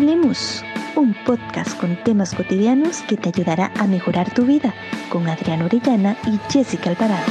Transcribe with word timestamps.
Hablemos, 0.00 0.64
un 0.96 1.14
podcast 1.26 1.78
con 1.78 1.94
temas 2.04 2.34
cotidianos 2.34 3.02
que 3.02 3.18
te 3.18 3.28
ayudará 3.28 3.70
a 3.76 3.86
mejorar 3.86 4.32
tu 4.32 4.46
vida 4.46 4.72
con 5.10 5.28
Adriana 5.28 5.66
Orellana 5.66 6.16
y 6.26 6.38
Jessica 6.50 6.88
Alvarado. 6.88 7.30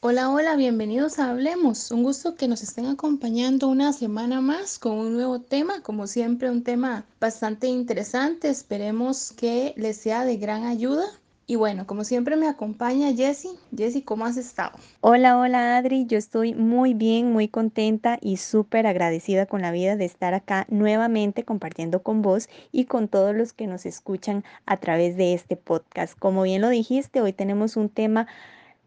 Hola, 0.00 0.30
hola, 0.30 0.56
bienvenidos 0.56 1.18
a 1.18 1.28
Hablemos. 1.28 1.90
Un 1.90 2.04
gusto 2.04 2.36
que 2.36 2.48
nos 2.48 2.62
estén 2.62 2.86
acompañando 2.86 3.68
una 3.68 3.92
semana 3.92 4.40
más 4.40 4.78
con 4.78 4.92
un 4.92 5.12
nuevo 5.12 5.42
tema, 5.42 5.82
como 5.82 6.06
siempre 6.06 6.50
un 6.50 6.64
tema 6.64 7.04
bastante 7.20 7.66
interesante. 7.66 8.48
Esperemos 8.48 9.32
que 9.32 9.74
les 9.76 9.98
sea 9.98 10.24
de 10.24 10.38
gran 10.38 10.64
ayuda 10.64 11.04
y 11.50 11.56
bueno, 11.56 11.86
como 11.86 12.04
siempre 12.04 12.36
me 12.36 12.46
acompaña 12.46 13.10
Jessie. 13.14 13.52
Jessie, 13.74 14.02
¿cómo 14.02 14.26
has 14.26 14.36
estado? 14.36 14.72
Hola, 15.00 15.38
hola 15.38 15.78
Adri, 15.78 16.04
yo 16.04 16.18
estoy 16.18 16.52
muy 16.52 16.92
bien, 16.92 17.32
muy 17.32 17.48
contenta 17.48 18.18
y 18.20 18.36
súper 18.36 18.86
agradecida 18.86 19.46
con 19.46 19.62
la 19.62 19.72
vida 19.72 19.96
de 19.96 20.04
estar 20.04 20.34
acá 20.34 20.66
nuevamente 20.68 21.44
compartiendo 21.44 22.02
con 22.02 22.20
vos 22.20 22.50
y 22.70 22.84
con 22.84 23.08
todos 23.08 23.34
los 23.34 23.54
que 23.54 23.66
nos 23.66 23.86
escuchan 23.86 24.44
a 24.66 24.76
través 24.76 25.16
de 25.16 25.32
este 25.32 25.56
podcast. 25.56 26.18
Como 26.18 26.42
bien 26.42 26.60
lo 26.60 26.68
dijiste, 26.68 27.22
hoy 27.22 27.32
tenemos 27.32 27.78
un 27.78 27.88
tema 27.88 28.26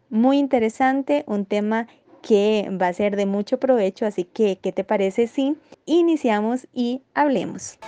muy 0.08 0.38
interesante, 0.38 1.24
un 1.26 1.46
tema 1.46 1.88
que 2.22 2.70
va 2.80 2.86
a 2.86 2.92
ser 2.92 3.16
de 3.16 3.26
mucho 3.26 3.58
provecho, 3.58 4.06
así 4.06 4.22
que, 4.22 4.60
¿qué 4.62 4.70
te 4.70 4.84
parece 4.84 5.26
si 5.26 5.56
iniciamos 5.84 6.68
y 6.72 7.02
hablemos? 7.12 7.80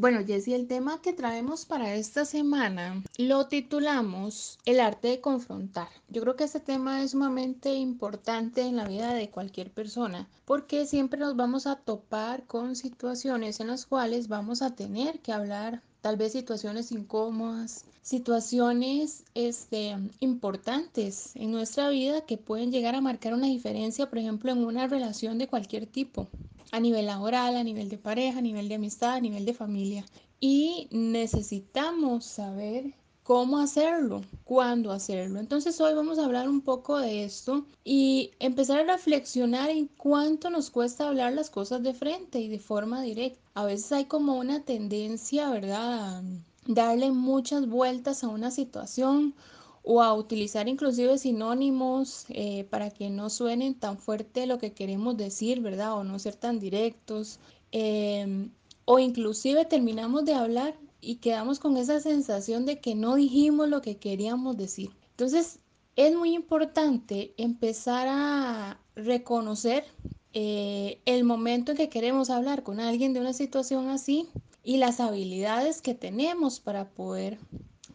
Bueno, 0.00 0.24
Jessie, 0.24 0.54
el 0.54 0.68
tema 0.68 1.02
que 1.02 1.12
traemos 1.12 1.66
para 1.66 1.96
esta 1.96 2.24
semana 2.24 3.02
lo 3.16 3.48
titulamos 3.48 4.60
El 4.64 4.78
arte 4.78 5.08
de 5.08 5.20
confrontar. 5.20 5.88
Yo 6.08 6.22
creo 6.22 6.36
que 6.36 6.44
este 6.44 6.60
tema 6.60 7.02
es 7.02 7.10
sumamente 7.10 7.74
importante 7.74 8.60
en 8.60 8.76
la 8.76 8.86
vida 8.86 9.12
de 9.12 9.28
cualquier 9.28 9.72
persona 9.72 10.28
porque 10.44 10.86
siempre 10.86 11.18
nos 11.18 11.34
vamos 11.34 11.66
a 11.66 11.74
topar 11.74 12.44
con 12.44 12.76
situaciones 12.76 13.58
en 13.58 13.66
las 13.66 13.86
cuales 13.86 14.28
vamos 14.28 14.62
a 14.62 14.76
tener 14.76 15.18
que 15.18 15.32
hablar 15.32 15.82
tal 16.08 16.16
vez 16.16 16.32
situaciones 16.32 16.90
incómodas, 16.90 17.84
situaciones 18.00 19.24
este, 19.34 19.94
importantes 20.20 21.32
en 21.34 21.52
nuestra 21.52 21.90
vida 21.90 22.22
que 22.22 22.38
pueden 22.38 22.72
llegar 22.72 22.94
a 22.94 23.02
marcar 23.02 23.34
una 23.34 23.48
diferencia, 23.48 24.08
por 24.08 24.16
ejemplo, 24.16 24.50
en 24.50 24.64
una 24.64 24.86
relación 24.86 25.36
de 25.36 25.48
cualquier 25.48 25.84
tipo 25.84 26.26
a 26.72 26.80
nivel 26.80 27.04
laboral, 27.04 27.58
a 27.58 27.62
nivel 27.62 27.90
de 27.90 27.98
pareja, 27.98 28.38
a 28.38 28.40
nivel 28.40 28.70
de 28.70 28.76
amistad, 28.76 29.16
a 29.16 29.20
nivel 29.20 29.44
de 29.44 29.52
familia. 29.52 30.06
Y 30.40 30.88
necesitamos 30.92 32.24
saber 32.24 32.94
cómo 33.28 33.58
hacerlo, 33.58 34.22
cuándo 34.44 34.90
hacerlo. 34.90 35.38
Entonces 35.38 35.78
hoy 35.82 35.92
vamos 35.92 36.18
a 36.18 36.24
hablar 36.24 36.48
un 36.48 36.62
poco 36.62 36.98
de 36.98 37.24
esto 37.24 37.66
y 37.84 38.30
empezar 38.38 38.80
a 38.80 38.94
reflexionar 38.94 39.68
en 39.68 39.86
cuánto 39.98 40.48
nos 40.48 40.70
cuesta 40.70 41.06
hablar 41.06 41.34
las 41.34 41.50
cosas 41.50 41.82
de 41.82 41.92
frente 41.92 42.40
y 42.40 42.48
de 42.48 42.58
forma 42.58 43.02
directa. 43.02 43.38
A 43.52 43.66
veces 43.66 43.92
hay 43.92 44.06
como 44.06 44.38
una 44.38 44.62
tendencia, 44.62 45.50
¿verdad? 45.50 46.20
A 46.20 46.22
darle 46.68 47.10
muchas 47.10 47.68
vueltas 47.68 48.24
a 48.24 48.28
una 48.28 48.50
situación 48.50 49.34
o 49.82 50.00
a 50.00 50.14
utilizar 50.14 50.66
inclusive 50.66 51.18
sinónimos 51.18 52.24
eh, 52.30 52.64
para 52.70 52.88
que 52.88 53.10
no 53.10 53.28
suenen 53.28 53.74
tan 53.74 53.98
fuerte 53.98 54.46
lo 54.46 54.56
que 54.56 54.72
queremos 54.72 55.18
decir, 55.18 55.60
¿verdad? 55.60 55.98
O 55.98 56.02
no 56.02 56.18
ser 56.18 56.34
tan 56.34 56.58
directos. 56.58 57.40
Em, 57.72 58.50
o 58.86 58.98
inclusive 58.98 59.66
terminamos 59.66 60.24
de 60.24 60.32
hablar 60.32 60.74
y 61.00 61.16
quedamos 61.16 61.58
con 61.58 61.76
esa 61.76 62.00
sensación 62.00 62.66
de 62.66 62.80
que 62.80 62.94
no 62.94 63.16
dijimos 63.16 63.68
lo 63.68 63.82
que 63.82 63.96
queríamos 63.96 64.56
decir. 64.56 64.90
Entonces, 65.10 65.60
es 65.96 66.14
muy 66.14 66.34
importante 66.34 67.34
empezar 67.36 68.06
a 68.08 68.80
reconocer 68.94 69.84
eh, 70.32 71.00
el 71.06 71.24
momento 71.24 71.72
en 71.72 71.78
que 71.78 71.88
queremos 71.88 72.30
hablar 72.30 72.62
con 72.62 72.80
alguien 72.80 73.12
de 73.12 73.20
una 73.20 73.32
situación 73.32 73.88
así 73.88 74.28
y 74.62 74.76
las 74.76 75.00
habilidades 75.00 75.80
que 75.80 75.94
tenemos 75.94 76.60
para 76.60 76.90
poder 76.90 77.38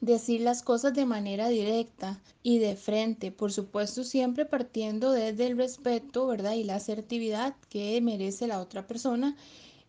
decir 0.01 0.41
las 0.41 0.63
cosas 0.63 0.93
de 0.93 1.05
manera 1.05 1.47
directa 1.47 2.19
y 2.41 2.57
de 2.57 2.75
frente, 2.75 3.31
por 3.31 3.53
supuesto 3.53 4.03
siempre 4.03 4.45
partiendo 4.45 5.11
desde 5.11 5.47
el 5.47 5.57
respeto, 5.57 6.27
¿verdad? 6.27 6.53
Y 6.53 6.65
la 6.65 6.75
asertividad 6.75 7.55
que 7.69 8.01
merece 8.01 8.47
la 8.47 8.59
otra 8.59 8.85
persona 8.85 9.37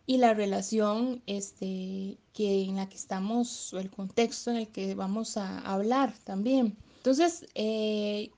y 0.07 0.17
la 0.17 0.33
relación 0.33 1.21
este, 1.25 2.17
que 2.33 2.63
en 2.63 2.75
la 2.75 2.87
que 2.87 2.95
estamos, 2.95 3.73
o 3.73 3.79
el 3.79 3.89
contexto 3.89 4.51
en 4.51 4.57
el 4.57 4.67
que 4.67 4.95
vamos 4.95 5.37
a 5.37 5.59
hablar 5.59 6.13
también. 6.23 6.75
Entonces, 6.97 7.45
eh, 7.55 8.31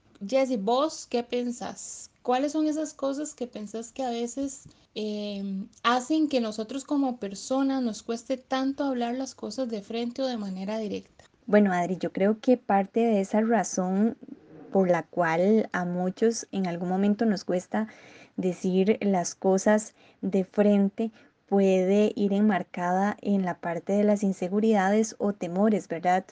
vos, 0.60 1.08
¿qué 1.08 1.24
pensás? 1.24 2.10
¿Cuáles 2.24 2.52
son 2.52 2.68
esas 2.68 2.94
cosas 2.94 3.34
que 3.34 3.48
pensás 3.48 3.92
que 3.92 4.04
a 4.04 4.10
veces 4.10 4.64
eh, 4.96 5.66
hacen 5.84 6.28
que 6.28 6.42
nosotros 6.42 6.84
como 6.84 7.18
personas 7.18 7.82
nos 7.82 8.04
cueste 8.04 8.38
tanto 8.38 8.84
hablar 8.84 9.16
las 9.16 9.36
cosas 9.36 9.70
de 9.70 9.82
frente 9.82 10.22
o 10.22 10.28
de 10.28 10.38
manera 10.38 10.78
directa? 10.78 11.26
Bueno, 11.46 11.72
Adri, 11.72 11.98
yo 11.98 12.12
creo 12.12 12.40
que 12.42 12.58
parte 12.58 13.00
de 13.00 13.22
esa 13.22 13.40
razón 13.42 14.18
por 14.72 14.90
la 14.90 15.04
cual 15.04 15.70
a 15.72 15.86
muchos 15.86 16.48
en 16.52 16.68
algún 16.68 16.90
momento 16.90 17.26
nos 17.26 17.46
cuesta 17.46 17.88
decir 18.36 18.98
las 19.02 19.34
cosas 19.34 19.94
de 20.22 20.44
frente 20.44 21.12
puede 21.48 22.12
ir 22.16 22.34
enmarcada 22.34 23.18
en 23.22 23.44
la 23.44 23.56
parte 23.56 23.94
de 23.94 24.04
las 24.04 24.24
inseguridades 24.24 25.16
o 25.18 25.34
temores, 25.34 25.88
¿verdad? 25.88 26.26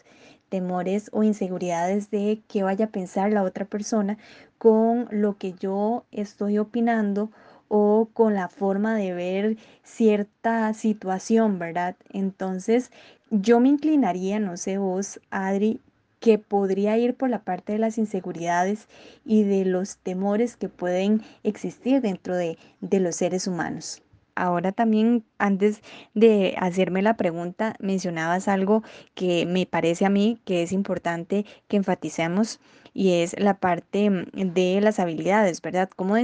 Temores 0.50 1.10
o 1.14 1.24
inseguridades 1.24 2.12
de 2.12 2.42
qué 2.48 2.64
vaya 2.64 2.86
a 2.86 2.90
pensar 2.90 3.32
la 3.32 3.44
otra 3.44 3.66
persona 3.66 4.18
con 4.58 5.08
lo 5.12 5.38
que 5.38 5.54
yo 5.54 6.06
estoy 6.12 6.58
opinando 6.58 7.32
o 7.68 8.10
con 8.14 8.36
la 8.36 8.50
forma 8.50 8.96
de 8.96 9.14
ver 9.14 9.58
cierta 9.84 10.74
situación, 10.74 11.60
¿verdad? 11.60 11.96
Entonces, 12.12 12.92
yo 13.32 13.60
me 13.60 13.70
inclinaría, 13.70 14.40
no 14.40 14.58
sé 14.58 14.78
vos, 14.78 15.20
Adri, 15.32 15.82
que 16.20 16.40
podría 16.40 16.98
ir 16.98 17.16
por 17.16 17.30
la 17.30 17.44
parte 17.44 17.74
de 17.74 17.80
las 17.80 17.98
inseguridades 17.98 18.88
y 19.26 19.44
de 19.44 19.66
los 19.66 19.98
temores 19.98 20.56
que 20.58 20.70
pueden 20.70 21.22
existir 21.44 22.02
dentro 22.02 22.36
de, 22.36 22.58
de 22.82 23.00
los 23.00 23.16
seres 23.16 23.48
humanos. 23.48 24.05
Ahora 24.36 24.72
también, 24.72 25.24
antes 25.38 25.82
de 26.14 26.56
hacerme 26.58 27.02
la 27.02 27.16
pregunta, 27.16 27.76
mencionabas 27.80 28.48
algo 28.48 28.84
que 29.14 29.46
me 29.46 29.66
parece 29.66 30.06
a 30.06 30.10
mí 30.10 30.40
que 30.46 30.62
es 30.62 30.72
importante 30.72 31.46
que 31.68 31.78
enfaticemos 31.78 32.60
y 32.94 33.22
es 33.22 33.40
la 33.40 33.56
parte 33.56 34.10
mm, 34.10 34.54
de 34.54 34.82
las 34.82 35.00
habilidades, 35.00 35.62
¿verdad? 35.62 35.90
Cómo 35.96 36.16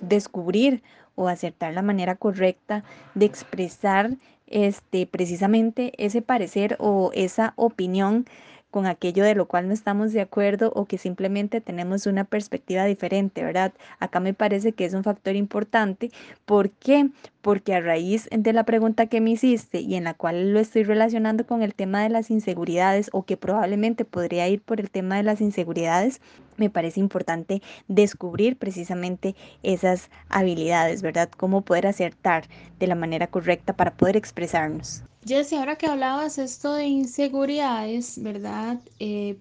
descubrir 0.00 0.82
o 1.14 1.28
acertar 1.28 1.74
la 1.74 1.82
manera 1.82 2.16
correcta 2.16 2.84
de 3.14 3.26
expresar 3.26 4.16
este, 4.46 5.06
precisamente 5.06 5.92
ese 5.98 6.22
parecer 6.22 6.76
o 6.78 7.10
esa 7.14 7.52
opinión 7.56 8.26
con 8.70 8.86
aquello 8.86 9.24
de 9.24 9.34
lo 9.34 9.46
cual 9.46 9.68
no 9.68 9.74
estamos 9.74 10.12
de 10.12 10.20
acuerdo 10.20 10.72
o 10.74 10.86
que 10.86 10.98
simplemente 10.98 11.60
tenemos 11.60 12.06
una 12.06 12.24
perspectiva 12.24 12.84
diferente, 12.84 13.42
¿verdad? 13.44 13.72
Acá 13.98 14.20
me 14.20 14.34
parece 14.34 14.72
que 14.72 14.84
es 14.84 14.94
un 14.94 15.02
factor 15.02 15.34
importante. 15.36 16.10
¿Por 16.44 16.70
qué? 16.70 17.10
Porque 17.42 17.74
a 17.74 17.80
raíz 17.80 18.28
de 18.30 18.52
la 18.52 18.64
pregunta 18.64 19.06
que 19.06 19.20
me 19.20 19.30
hiciste 19.30 19.80
y 19.80 19.94
en 19.94 20.04
la 20.04 20.14
cual 20.14 20.52
lo 20.52 20.60
estoy 20.60 20.82
relacionando 20.82 21.46
con 21.46 21.62
el 21.62 21.74
tema 21.74 22.02
de 22.02 22.10
las 22.10 22.30
inseguridades 22.30 23.08
o 23.12 23.24
que 23.24 23.36
probablemente 23.36 24.04
podría 24.04 24.48
ir 24.48 24.60
por 24.60 24.80
el 24.80 24.90
tema 24.90 25.16
de 25.16 25.22
las 25.22 25.40
inseguridades, 25.40 26.20
me 26.56 26.70
parece 26.70 27.00
importante 27.00 27.62
descubrir 27.88 28.56
precisamente 28.56 29.34
esas 29.62 30.10
habilidades, 30.28 31.02
¿verdad? 31.02 31.30
Cómo 31.36 31.62
poder 31.62 31.86
acertar 31.86 32.44
de 32.78 32.86
la 32.86 32.94
manera 32.94 33.26
correcta 33.26 33.72
para 33.72 33.94
poder 33.94 34.16
expresarnos. 34.16 35.02
Jessy, 35.24 35.56
ahora 35.56 35.76
que 35.76 35.86
hablabas 35.86 36.38
esto 36.38 36.74
de 36.74 36.86
inseguridades, 36.86 38.22
¿verdad? 38.22 38.78
Eh, 38.98 39.36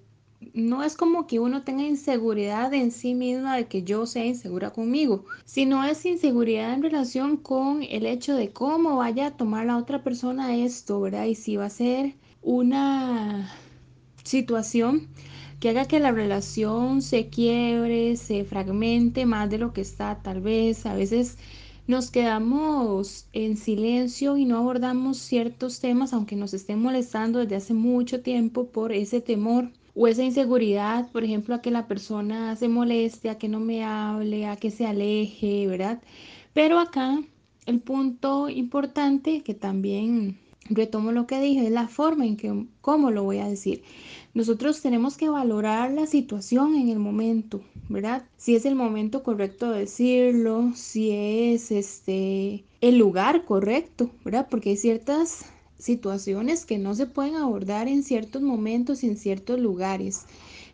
no 0.53 0.83
es 0.83 0.95
como 0.95 1.27
que 1.27 1.39
uno 1.39 1.63
tenga 1.63 1.83
inseguridad 1.83 2.73
en 2.73 2.91
sí 2.91 3.13
misma 3.13 3.57
de 3.57 3.67
que 3.67 3.83
yo 3.83 4.05
sea 4.05 4.25
insegura 4.25 4.71
conmigo, 4.71 5.25
sino 5.45 5.83
es 5.83 6.05
inseguridad 6.05 6.73
en 6.73 6.83
relación 6.83 7.37
con 7.37 7.83
el 7.83 8.05
hecho 8.05 8.35
de 8.35 8.51
cómo 8.51 8.97
vaya 8.97 9.27
a 9.27 9.37
tomar 9.37 9.65
la 9.65 9.77
otra 9.77 10.03
persona 10.03 10.55
esto, 10.55 11.01
¿verdad? 11.01 11.25
Y 11.25 11.35
si 11.35 11.57
va 11.57 11.65
a 11.65 11.69
ser 11.69 12.15
una 12.41 13.51
situación 14.23 15.09
que 15.59 15.69
haga 15.69 15.87
que 15.87 15.99
la 15.99 16.11
relación 16.11 17.01
se 17.01 17.27
quiebre, 17.27 18.15
se 18.15 18.45
fragmente 18.45 19.25
más 19.25 19.49
de 19.49 19.57
lo 19.57 19.73
que 19.73 19.81
está, 19.81 20.21
tal 20.23 20.39
vez 20.41 20.85
a 20.85 20.93
veces 20.93 21.37
nos 21.85 22.11
quedamos 22.11 23.27
en 23.33 23.57
silencio 23.57 24.37
y 24.37 24.45
no 24.45 24.57
abordamos 24.57 25.17
ciertos 25.17 25.79
temas, 25.81 26.13
aunque 26.13 26.35
nos 26.35 26.53
estén 26.53 26.81
molestando 26.81 27.39
desde 27.39 27.55
hace 27.57 27.73
mucho 27.73 28.21
tiempo 28.21 28.67
por 28.69 28.93
ese 28.93 29.19
temor 29.21 29.71
o 30.01 30.07
esa 30.07 30.23
inseguridad, 30.23 31.11
por 31.11 31.25
ejemplo, 31.25 31.53
a 31.53 31.61
que 31.61 31.71
la 31.71 31.85
persona 31.85 32.55
se 32.55 32.69
moleste, 32.69 33.29
a 33.29 33.37
que 33.37 33.49
no 33.49 33.59
me 33.59 33.83
hable, 33.83 34.47
a 34.47 34.55
que 34.55 34.71
se 34.71 34.85
aleje, 34.85 35.67
¿verdad? 35.67 36.01
Pero 36.53 36.79
acá 36.79 37.21
el 37.65 37.81
punto 37.81 38.47
importante 38.47 39.41
que 39.41 39.53
también 39.53 40.39
retomo 40.69 41.11
lo 41.11 41.27
que 41.27 41.41
dije, 41.41 41.65
es 41.65 41.71
la 41.71 41.89
forma 41.89 42.25
en 42.25 42.37
que, 42.37 42.65
cómo 42.79 43.11
lo 43.11 43.23
voy 43.23 43.39
a 43.39 43.49
decir. 43.49 43.83
nosotros 44.33 44.81
tenemos 44.81 45.17
que 45.17 45.27
valorar 45.27 45.91
la 45.91 46.05
situación 46.05 46.75
en 46.75 46.87
el 46.87 46.99
momento, 46.99 47.59
¿verdad? 47.89 48.23
Si 48.37 48.55
es 48.55 48.65
el 48.65 48.75
momento 48.75 49.21
correcto 49.21 49.71
de 49.71 49.79
decirlo, 49.79 50.71
si 50.75 51.11
es 51.11 51.71
este 51.71 52.63
el 52.79 52.97
lugar 52.97 53.43
correcto, 53.43 54.11
¿verdad? 54.23 54.47
Porque 54.49 54.69
hay 54.69 54.77
ciertas 54.77 55.51
situaciones 55.79 56.65
que 56.65 56.77
no 56.77 56.93
se 56.93 57.07
pueden 57.07 57.35
abordar 57.35 57.87
en 57.87 58.03
ciertos 58.03 58.43
momentos 58.43 59.03
y 59.03 59.07
en 59.07 59.17
ciertos 59.17 59.59
lugares. 59.59 60.25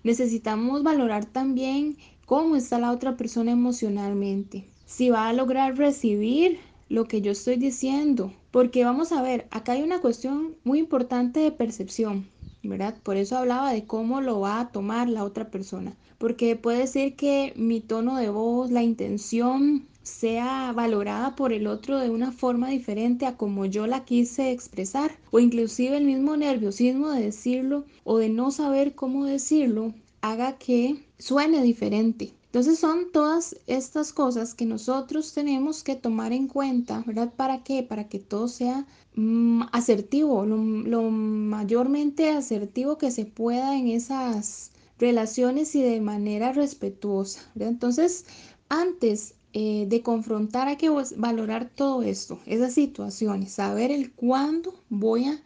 Necesitamos 0.03 0.83
valorar 0.83 1.25
también 1.25 1.97
cómo 2.25 2.55
está 2.55 2.79
la 2.79 2.91
otra 2.91 3.15
persona 3.15 3.51
emocionalmente, 3.51 4.65
si 4.85 5.09
va 5.09 5.29
a 5.29 5.33
lograr 5.33 5.77
recibir 5.77 6.59
lo 6.89 7.05
que 7.05 7.21
yo 7.21 7.31
estoy 7.31 7.55
diciendo, 7.55 8.33
porque 8.51 8.83
vamos 8.83 9.11
a 9.11 9.21
ver, 9.21 9.47
acá 9.51 9.73
hay 9.73 9.83
una 9.83 10.01
cuestión 10.01 10.55
muy 10.63 10.79
importante 10.79 11.39
de 11.39 11.51
percepción, 11.51 12.27
Por 13.03 13.17
eso 13.17 13.37
hablaba 13.37 13.71
de 13.71 13.85
cómo 13.85 14.21
lo 14.21 14.39
va 14.39 14.59
a 14.59 14.71
tomar 14.71 15.07
la 15.07 15.23
otra 15.23 15.51
persona, 15.51 15.95
porque 16.17 16.55
puede 16.55 16.87
ser 16.87 17.15
que 17.15 17.53
mi 17.55 17.79
tono 17.79 18.17
de 18.17 18.29
voz, 18.29 18.71
la 18.71 18.81
intención 18.81 19.85
sea 20.01 20.71
valorada 20.73 21.35
por 21.35 21.53
el 21.53 21.67
otro 21.67 21.99
de 21.99 22.09
una 22.09 22.31
forma 22.31 22.69
diferente 22.69 23.25
a 23.25 23.37
como 23.37 23.65
yo 23.65 23.87
la 23.87 24.03
quise 24.03 24.51
expresar 24.51 25.11
o 25.31 25.39
inclusive 25.39 25.97
el 25.97 26.05
mismo 26.05 26.37
nerviosismo 26.37 27.09
de 27.09 27.23
decirlo 27.23 27.85
o 28.03 28.17
de 28.17 28.29
no 28.29 28.51
saber 28.51 28.93
cómo 28.93 29.25
decirlo 29.25 29.93
haga 30.21 30.57
que 30.57 31.03
suene 31.19 31.61
diferente. 31.61 32.33
Entonces 32.55 32.79
son 32.79 33.11
todas 33.11 33.57
estas 33.67 34.13
cosas 34.13 34.53
que 34.53 34.65
nosotros 34.65 35.33
tenemos 35.33 35.83
que 35.83 35.97
tomar 35.97 36.31
en 36.31 36.47
cuenta, 36.47 37.03
¿verdad? 37.05 37.33
¿Para 37.35 37.65
qué? 37.65 37.83
Para 37.83 38.07
que 38.07 38.17
todo 38.17 38.47
sea 38.47 38.85
mm, 39.15 39.63
asertivo, 39.73 40.45
lo, 40.45 41.01
mayormente 41.01 42.29
asertivo 42.29 42.97
que 42.97 43.11
se 43.11 43.25
pueda 43.25 43.77
en 43.77 43.89
esas 43.89 44.71
relaciones 44.97 45.75
y 45.75 45.81
de 45.81 45.99
manera 45.99 46.53
respetuosa. 46.53 47.41
Entonces, 47.59 48.25
antes 48.69 49.33
eh, 49.51 49.85
de 49.89 50.01
confrontar 50.01 50.69
hay 50.69 50.77
que 50.77 50.89
valorar 51.17 51.69
todo 51.75 52.03
esto, 52.03 52.39
esas 52.45 52.71
situaciones, 52.73 53.51
saber 53.51 53.91
el 53.91 54.13
cuándo 54.13 54.81
voy 54.87 55.25
a 55.25 55.41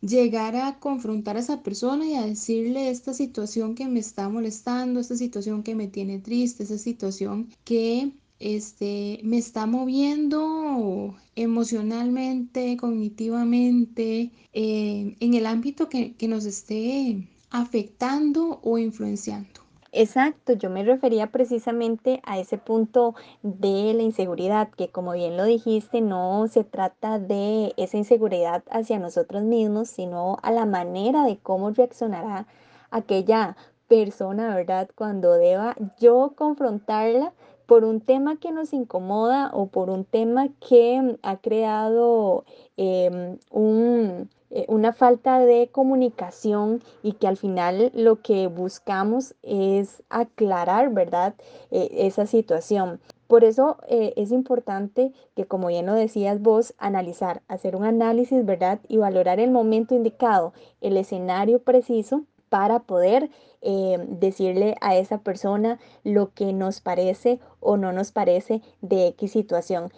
llegar 0.00 0.56
a 0.56 0.78
confrontar 0.78 1.36
a 1.36 1.40
esa 1.40 1.62
persona 1.62 2.06
y 2.06 2.14
a 2.14 2.26
decirle 2.26 2.90
esta 2.90 3.14
situación 3.14 3.74
que 3.74 3.86
me 3.86 4.00
está 4.00 4.28
molestando, 4.28 5.00
esta 5.00 5.16
situación 5.16 5.62
que 5.62 5.74
me 5.74 5.88
tiene 5.88 6.18
triste, 6.18 6.62
esa 6.64 6.78
situación 6.78 7.48
que 7.64 8.12
este, 8.38 9.20
me 9.24 9.38
está 9.38 9.66
moviendo 9.66 11.16
emocionalmente, 11.34 12.76
cognitivamente, 12.76 14.30
eh, 14.52 15.16
en 15.20 15.34
el 15.34 15.46
ámbito 15.46 15.88
que, 15.88 16.14
que 16.14 16.28
nos 16.28 16.44
esté 16.44 17.28
afectando 17.50 18.60
o 18.62 18.78
influenciando. 18.78 19.67
Exacto, 19.92 20.52
yo 20.52 20.68
me 20.68 20.84
refería 20.84 21.28
precisamente 21.28 22.20
a 22.24 22.38
ese 22.38 22.58
punto 22.58 23.14
de 23.42 23.94
la 23.94 24.02
inseguridad, 24.02 24.68
que 24.70 24.90
como 24.90 25.12
bien 25.12 25.36
lo 25.38 25.44
dijiste, 25.44 26.02
no 26.02 26.46
se 26.48 26.62
trata 26.62 27.18
de 27.18 27.72
esa 27.78 27.96
inseguridad 27.96 28.62
hacia 28.70 28.98
nosotros 28.98 29.42
mismos, 29.44 29.88
sino 29.88 30.36
a 30.42 30.50
la 30.52 30.66
manera 30.66 31.24
de 31.24 31.38
cómo 31.38 31.70
reaccionará 31.70 32.46
aquella 32.90 33.56
persona, 33.88 34.54
¿verdad? 34.54 34.90
Cuando 34.94 35.32
deba 35.34 35.74
yo 35.98 36.34
confrontarla 36.36 37.32
por 37.66 37.84
un 37.84 38.00
tema 38.02 38.36
que 38.38 38.52
nos 38.52 38.74
incomoda 38.74 39.50
o 39.54 39.68
por 39.68 39.88
un 39.90 40.04
tema 40.04 40.48
que 40.66 41.16
ha 41.22 41.36
creado 41.38 42.44
em, 42.76 43.38
un 43.50 44.28
una 44.68 44.92
falta 44.92 45.38
de 45.40 45.68
comunicación 45.70 46.82
y 47.02 47.12
que 47.12 47.28
al 47.28 47.36
final 47.36 47.90
lo 47.94 48.16
que 48.22 48.46
buscamos 48.46 49.34
es 49.42 50.02
aclarar, 50.08 50.90
¿verdad? 50.90 51.34
Eh, 51.70 51.88
esa 51.92 52.26
situación. 52.26 53.00
Por 53.26 53.44
eso 53.44 53.76
eh, 53.88 54.14
es 54.16 54.32
importante 54.32 55.12
que, 55.36 55.44
como 55.44 55.68
bien 55.68 55.86
lo 55.86 55.94
decías 55.94 56.40
vos, 56.40 56.74
analizar, 56.78 57.42
hacer 57.46 57.76
un 57.76 57.84
análisis, 57.84 58.44
¿verdad? 58.44 58.80
Y 58.88 58.96
valorar 58.96 59.38
el 59.38 59.50
momento 59.50 59.94
indicado, 59.94 60.52
el 60.80 60.96
escenario 60.96 61.60
preciso 61.60 62.24
para 62.48 62.80
poder 62.80 63.30
decirle 63.60 64.76
a 64.80 64.96
esa 64.96 65.18
persona 65.18 65.80
lo 66.04 66.32
que 66.32 66.52
nos 66.52 66.80
parece 66.80 67.40
o 67.58 67.76
no 67.76 67.92
nos 67.92 68.12
parece 68.12 68.62
de 68.82 69.08
X 69.08 69.32
situación. 69.32 69.90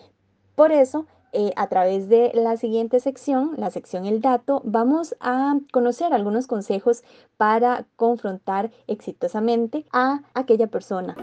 Por 0.54 0.72
eso 0.72 1.06
eh, 1.32 1.52
a 1.56 1.68
través 1.68 2.08
de 2.08 2.30
la 2.34 2.56
siguiente 2.56 3.00
sección, 3.00 3.52
la 3.56 3.70
sección 3.70 4.06
El 4.06 4.20
dato, 4.20 4.62
vamos 4.64 5.16
a 5.20 5.58
conocer 5.72 6.12
algunos 6.12 6.46
consejos 6.46 7.02
para 7.36 7.86
confrontar 7.96 8.70
exitosamente 8.86 9.84
a 9.92 10.22
aquella 10.34 10.66
persona. 10.66 11.16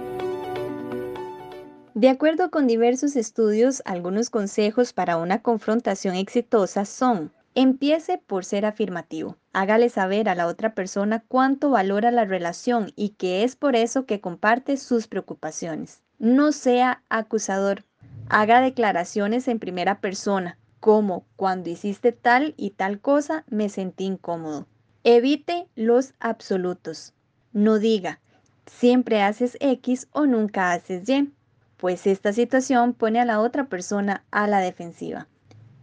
De 1.94 2.09
acuerdo 2.09 2.51
con 2.51 2.68
diversos 2.68 3.15
estudios, 3.15 3.81
algunos 3.86 4.30
consejos 4.30 4.94
para 4.94 5.18
una 5.18 5.42
confrontación 5.42 6.15
exitosa 6.15 6.86
son 6.86 7.31
Empiece 7.59 8.19
por 8.19 8.45
ser 8.45 8.68
afirmativo. 8.68 9.36
Hágale 9.51 9.89
saber 9.89 10.30
a 10.30 10.36
la 10.36 10.45
otra 10.45 10.75
persona 10.75 11.24
cuánto 11.27 11.71
valora 11.71 12.12
la 12.12 12.24
relación 12.24 12.92
y 12.95 13.15
que 13.18 13.44
es 13.44 13.56
por 13.56 13.75
eso 13.75 14.06
que 14.06 14.21
comparte 14.21 14.77
sus 14.77 15.07
preocupaciones. 15.07 16.04
No 16.19 16.51
sea 16.51 17.01
acusador. 17.09 17.83
Haga 18.29 18.59
declaraciones 18.59 19.47
en 19.47 19.57
primera 19.57 20.01
persona, 20.01 20.57
como 20.81 21.25
cuando 21.38 21.69
hiciste 21.69 22.12
tal 22.12 22.53
y 22.57 22.71
tal 22.71 23.00
cosa 23.00 23.45
me 23.47 23.69
sentí 23.69 24.03
incómodo. 24.03 24.68
Evite 25.06 25.68
los 25.75 26.13
absolutos. 26.19 27.13
No 27.53 27.79
diga, 27.79 28.19
siempre 28.65 29.21
haces 29.21 29.56
X 29.62 30.09
o 30.12 30.25
nunca 30.25 30.74
haces 30.74 31.07
Y, 31.07 31.31
pues 31.77 32.06
esta 32.06 32.33
situación 32.33 32.94
pone 32.94 33.21
a 33.21 33.25
la 33.25 33.39
otra 33.39 33.69
persona 33.69 34.25
a 34.30 34.47
la 34.47 34.59
defensiva. 34.59 35.27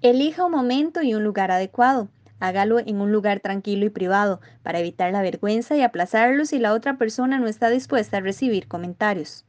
Elija 0.03 0.45
un 0.45 0.53
momento 0.53 1.01
y 1.01 1.15
un 1.15 1.25
lugar 1.25 1.51
adecuado. 1.51 2.09
Hágalo 2.41 2.79
en 2.79 3.01
un 3.01 3.11
lugar 3.11 3.41
tranquilo 3.41 3.87
y 3.87 3.91
privado 3.91 4.43
para 4.63 4.81
evitar 4.81 5.11
la 5.13 5.23
vergüenza 5.23 5.77
y 5.77 5.83
aplazarlo 5.83 6.45
si 6.45 6.59
la 6.59 6.75
otra 6.75 6.99
persona 6.99 7.39
no 7.39 7.47
está 7.47 7.71
dispuesta 7.71 8.19
a 8.19 8.21
recibir 8.21 8.69
comentarios. 8.69 9.47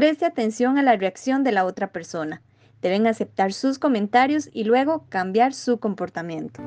Preste 0.00 0.24
atención 0.24 0.78
a 0.78 0.82
la 0.82 0.96
reacción 0.96 1.44
de 1.44 1.52
la 1.52 1.66
otra 1.66 1.92
persona. 1.92 2.40
Deben 2.80 3.06
aceptar 3.06 3.52
sus 3.52 3.78
comentarios 3.78 4.48
y 4.50 4.64
luego 4.64 5.04
cambiar 5.10 5.52
su 5.52 5.78
comportamiento. 5.78 6.62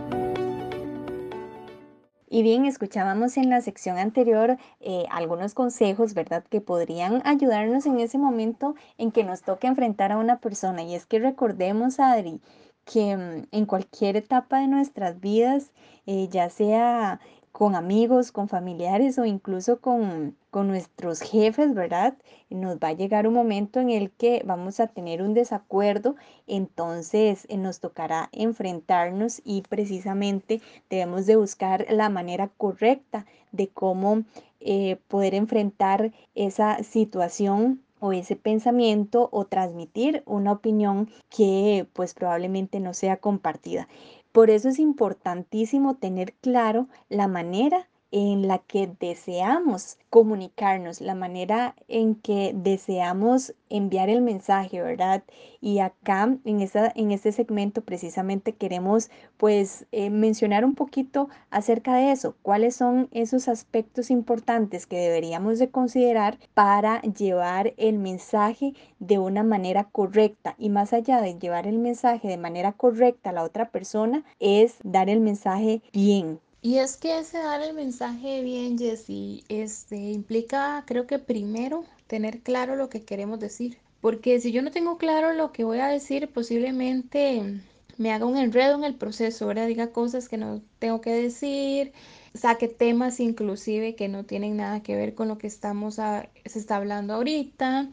Y 2.30 2.44
bien, 2.44 2.66
escuchábamos 2.66 3.38
en 3.38 3.50
la 3.50 3.62
sección 3.62 3.98
anterior 3.98 4.58
eh, 4.82 5.06
algunos 5.10 5.56
consejos, 5.56 6.14
¿verdad?, 6.14 6.44
que 6.48 6.62
podrían 6.62 7.24
ayudarnos 7.26 7.88
en 7.88 8.00
ese 8.00 8.20
momento 8.20 8.76
en 9.00 9.12
que 9.12 9.24
nos 9.24 9.42
toca 9.42 9.68
enfrentar 9.68 10.12
a 10.12 10.18
una 10.18 10.38
persona. 10.38 10.84
Y 10.84 10.94
es 10.94 11.08
que 11.08 11.18
recordemos, 11.18 12.00
Adri, 12.00 12.40
que 12.86 13.18
mm, 13.18 13.48
en 13.50 13.66
cualquier 13.66 14.16
etapa 14.16 14.60
de 14.60 14.68
nuestras 14.68 15.20
vidas, 15.20 15.72
eh, 16.06 16.28
ya 16.30 16.52
sea 16.52 17.20
con 17.54 17.76
amigos, 17.76 18.32
con 18.32 18.50
familiares 18.50 19.20
o 19.20 19.26
incluso 19.26 19.80
con, 19.80 20.36
con 20.50 20.68
nuestros 20.68 21.22
jefes, 21.22 21.76
¿verdad? 21.76 22.18
Nos 22.50 22.78
va 22.78 22.90
a 22.90 22.94
llegar 22.94 23.28
un 23.28 23.36
momento 23.36 23.80
en 23.80 23.92
el 23.92 24.10
que 24.10 24.42
vamos 24.44 24.80
a 24.80 24.88
tener 24.88 25.22
un 25.22 25.36
desacuerdo, 25.36 26.16
entonces 26.48 27.46
eh, 27.50 27.58
nos 27.58 27.80
tocará 27.80 28.28
enfrentarnos 28.32 29.40
y 29.46 29.62
precisamente 29.62 30.62
debemos 30.90 31.28
de 31.28 31.36
buscar 31.36 31.86
la 31.90 32.10
manera 32.10 32.50
correcta 32.58 33.28
de 33.52 33.70
cómo 33.70 34.24
eh, 34.60 34.98
poder 35.08 35.36
enfrentar 35.36 36.12
esa 36.34 36.82
situación 36.84 37.84
o 38.00 38.14
ese 38.14 38.36
pensamiento 38.36 39.30
o 39.32 39.46
transmitir 39.46 40.24
una 40.26 40.52
opinión 40.52 41.10
que 41.30 41.88
pues 41.94 42.14
probablemente 42.16 42.80
no 42.80 42.94
sea 42.94 43.18
compartida. 43.18 43.88
Por 44.34 44.50
eso 44.50 44.68
es 44.68 44.80
importantísimo 44.80 45.96
tener 45.96 46.34
claro 46.34 46.90
la 47.08 47.30
manera 47.30 47.88
en 48.14 48.48
la 48.48 48.60
que 48.60 48.92
deseamos 49.00 49.98
comunicarnos, 50.12 51.02
la 51.02 51.16
manera 51.16 51.76
en 51.88 52.14
que 52.14 52.52
deseamos 52.56 53.56
enviar 53.70 54.08
el 54.08 54.22
mensaje, 54.22 54.84
¿verdad? 54.84 55.24
Y 55.62 55.80
acá 55.80 56.38
en, 56.46 56.62
esa, 56.62 56.94
en 56.96 57.12
este 57.12 57.32
segmento 57.32 57.82
precisamente 57.82 58.54
queremos 58.54 59.10
pues 59.38 59.88
eh, 59.92 60.12
mencionar 60.12 60.64
un 60.64 60.76
poquito 60.76 61.28
acerca 61.50 61.96
de 61.96 62.12
eso, 62.12 62.36
cuáles 62.44 62.76
son 62.76 63.10
esos 63.12 63.48
aspectos 63.48 64.12
importantes 64.12 64.86
que 64.86 64.98
deberíamos 64.98 65.58
de 65.58 65.72
considerar 65.72 66.38
para 66.54 67.02
llevar 67.02 67.74
el 67.78 67.98
mensaje 67.98 68.76
de 69.00 69.18
una 69.18 69.42
manera 69.42 69.86
correcta 69.86 70.54
y 70.60 70.70
más 70.70 70.94
allá 70.94 71.20
de 71.20 71.40
llevar 71.40 71.66
el 71.66 71.80
mensaje 71.80 72.28
de 72.28 72.38
manera 72.38 72.74
correcta 72.74 73.32
a 73.32 73.34
la 73.34 73.44
otra 73.44 73.70
persona 73.72 74.24
es 74.40 74.76
dar 74.84 75.10
el 75.10 75.20
mensaje 75.20 75.82
bien, 75.92 76.40
y 76.64 76.78
es 76.80 76.96
que 76.96 77.20
ese 77.20 77.40
dar 77.40 77.62
el 77.62 77.74
mensaje 77.76 78.42
bien, 78.42 78.80
Jessie, 78.80 79.44
este, 79.50 79.98
implica, 79.98 80.84
creo 80.88 81.06
que 81.06 81.20
primero, 81.20 81.84
tener 82.08 82.40
claro 82.40 82.78
lo 82.78 82.90
que 82.90 83.04
queremos 83.04 83.40
decir. 83.40 83.78
Porque 84.00 84.40
si 84.40 84.54
yo 84.54 84.62
no 84.62 84.72
tengo 84.72 84.98
claro 84.98 85.34
lo 85.34 85.52
que 85.52 85.66
voy 85.66 85.80
a 85.80 85.88
decir, 85.88 86.30
posiblemente 86.32 87.62
me 87.98 88.14
haga 88.14 88.26
un 88.26 88.38
enredo 88.38 88.76
en 88.76 88.86
el 88.86 88.96
proceso, 88.96 89.46
¿verdad? 89.46 89.68
Diga 89.68 89.92
cosas 89.92 90.30
que 90.30 90.38
no 90.38 90.62
tengo 90.80 91.02
que 91.02 91.12
decir, 91.12 91.92
saque 92.34 92.70
temas 92.70 93.20
inclusive 93.20 93.96
que 93.96 94.08
no 94.08 94.24
tienen 94.24 94.56
nada 94.56 94.82
que 94.82 94.96
ver 94.96 95.16
con 95.16 95.28
lo 95.28 95.38
que 95.38 95.48
estamos 95.48 96.00
a, 96.00 96.30
se 96.46 96.60
está 96.60 96.78
hablando 96.78 97.14
ahorita. 97.14 97.90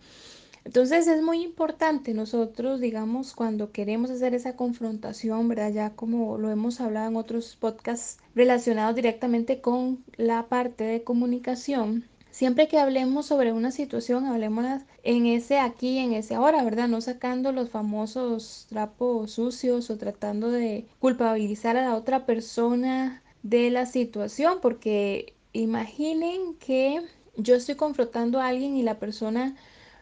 Entonces 0.64 1.06
es 1.06 1.22
muy 1.22 1.42
importante 1.42 2.14
nosotros, 2.14 2.80
digamos, 2.80 3.34
cuando 3.34 3.72
queremos 3.72 4.10
hacer 4.10 4.34
esa 4.34 4.56
confrontación, 4.56 5.48
¿verdad? 5.48 5.72
Ya 5.72 5.90
como 5.90 6.38
lo 6.38 6.50
hemos 6.50 6.80
hablado 6.80 7.08
en 7.08 7.16
otros 7.16 7.56
podcasts 7.56 8.18
relacionados 8.34 8.94
directamente 8.94 9.60
con 9.60 10.04
la 10.16 10.48
parte 10.48 10.84
de 10.84 11.02
comunicación, 11.02 12.04
siempre 12.30 12.68
que 12.68 12.78
hablemos 12.78 13.26
sobre 13.26 13.52
una 13.52 13.70
situación, 13.70 14.26
hablemos 14.26 14.82
en 15.02 15.26
ese 15.26 15.58
aquí, 15.58 15.98
en 15.98 16.12
ese 16.12 16.34
ahora, 16.34 16.62
¿verdad? 16.62 16.88
No 16.88 17.00
sacando 17.00 17.52
los 17.52 17.70
famosos 17.70 18.66
trapos 18.68 19.32
sucios 19.32 19.90
o 19.90 19.96
tratando 19.96 20.50
de 20.50 20.86
culpabilizar 20.98 21.76
a 21.76 21.82
la 21.82 21.94
otra 21.94 22.26
persona 22.26 23.22
de 23.42 23.70
la 23.70 23.86
situación, 23.86 24.58
porque 24.60 25.34
imaginen 25.52 26.54
que 26.54 27.02
yo 27.36 27.54
estoy 27.54 27.74
confrontando 27.74 28.40
a 28.40 28.48
alguien 28.48 28.76
y 28.76 28.82
la 28.82 28.98
persona 28.98 29.56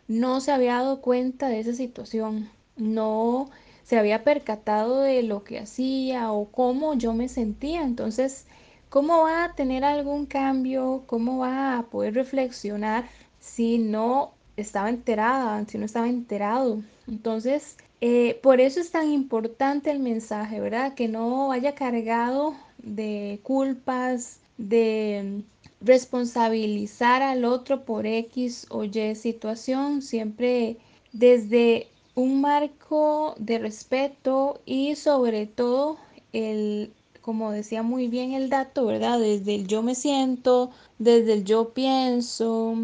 no 0.09 0.41
se 0.41 0.53
había 0.53 0.75
dado 0.75 1.00
cuenta 1.00 1.49
de 1.49 1.61
esa 1.61 1.75
situación, 1.75 2.50
no 2.77 3.50
se 3.85 3.99
había 3.99 4.25
percatado 4.25 5.00
de 5.00 5.23
lo 5.23 5.45
que 5.45 5.59
hacía 5.59 6.33
o 6.33 6.47
cómo 6.50 6.95
yo 6.95 7.15
me 7.15 7.29
sentía. 7.29 7.83
Entonces, 7.83 8.47
¿cómo 8.88 9.23
va 9.23 9.45
a 9.45 9.55
tener 9.55 9.85
algún 9.85 10.27
cambio? 10.27 11.05
¿Cómo 11.07 11.38
va 11.38 11.79
a 11.79 11.83
poder 11.85 12.15
reflexionar 12.15 13.09
si 13.41 13.79
no 13.79 14.33
estaba 14.57 14.91
enterada, 14.91 15.65
si 15.67 15.79
no 15.79 15.85
estaba 15.87 16.09
enterado? 16.09 16.83
Entonces, 17.07 17.77
eh, 18.00 18.38
por 18.43 18.61
eso 18.61 18.81
es 18.81 18.91
tan 18.91 19.11
importante 19.11 19.91
el 19.91 20.00
mensaje, 20.00 20.61
¿verdad? 20.61 20.95
Que 20.95 21.09
no 21.09 21.49
vaya 21.49 21.75
cargado 21.75 22.55
de 22.79 23.41
culpas, 23.43 24.41
de 24.59 25.43
responsabilizar 25.80 27.23
al 27.23 27.44
otro 27.44 27.85
por 27.85 28.06
X 28.06 28.66
o 28.70 28.85
Y 28.85 29.14
situación, 29.14 30.02
siempre 30.02 30.76
desde 31.12 31.88
un 32.14 32.40
marco 32.40 33.35
de 33.38 33.58
respeto 33.58 34.61
y 34.66 34.97
sobre 34.97 35.47
todo 35.47 35.99
el, 36.32 36.92
como 37.20 37.52
decía 37.52 37.82
muy 37.82 38.08
bien 38.08 38.32
el 38.32 38.50
dato, 38.50 38.87
¿verdad? 38.87 39.20
Desde 39.20 39.54
el 39.54 39.66
yo 39.66 39.82
me 39.82 39.94
siento, 39.94 40.70
desde 40.99 41.35
el 41.35 41.44
yo 41.44 41.70
pienso, 41.70 42.75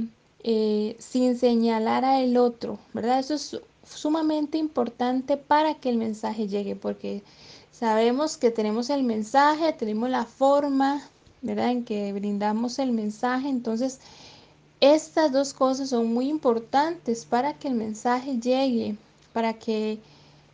eh, 0.44 0.94
sin 0.98 1.36
señalar 1.36 2.04
a 2.04 2.20
el 2.20 2.36
otro, 2.36 2.78
¿verdad? 2.92 3.18
Eso 3.18 3.34
es 3.34 3.60
sumamente 3.84 4.58
importante 4.58 5.36
para 5.36 5.74
que 5.74 5.88
el 5.88 5.96
mensaje 5.96 6.46
llegue, 6.46 6.76
porque 6.76 7.22
sabemos 7.72 8.36
que 8.36 8.50
tenemos 8.50 8.88
el 8.90 9.02
mensaje, 9.02 9.72
tenemos 9.72 10.10
la 10.10 10.26
forma, 10.26 11.02
¿verdad? 11.44 11.70
En 11.70 11.84
que 11.84 12.12
brindamos 12.12 12.78
el 12.78 12.92
mensaje. 12.92 13.48
Entonces, 13.48 14.00
estas 14.80 15.30
dos 15.30 15.54
cosas 15.54 15.90
son 15.90 16.12
muy 16.12 16.28
importantes 16.28 17.24
para 17.24 17.54
que 17.54 17.68
el 17.68 17.74
mensaje 17.74 18.40
llegue, 18.40 18.96
para 19.32 19.52
que 19.52 19.98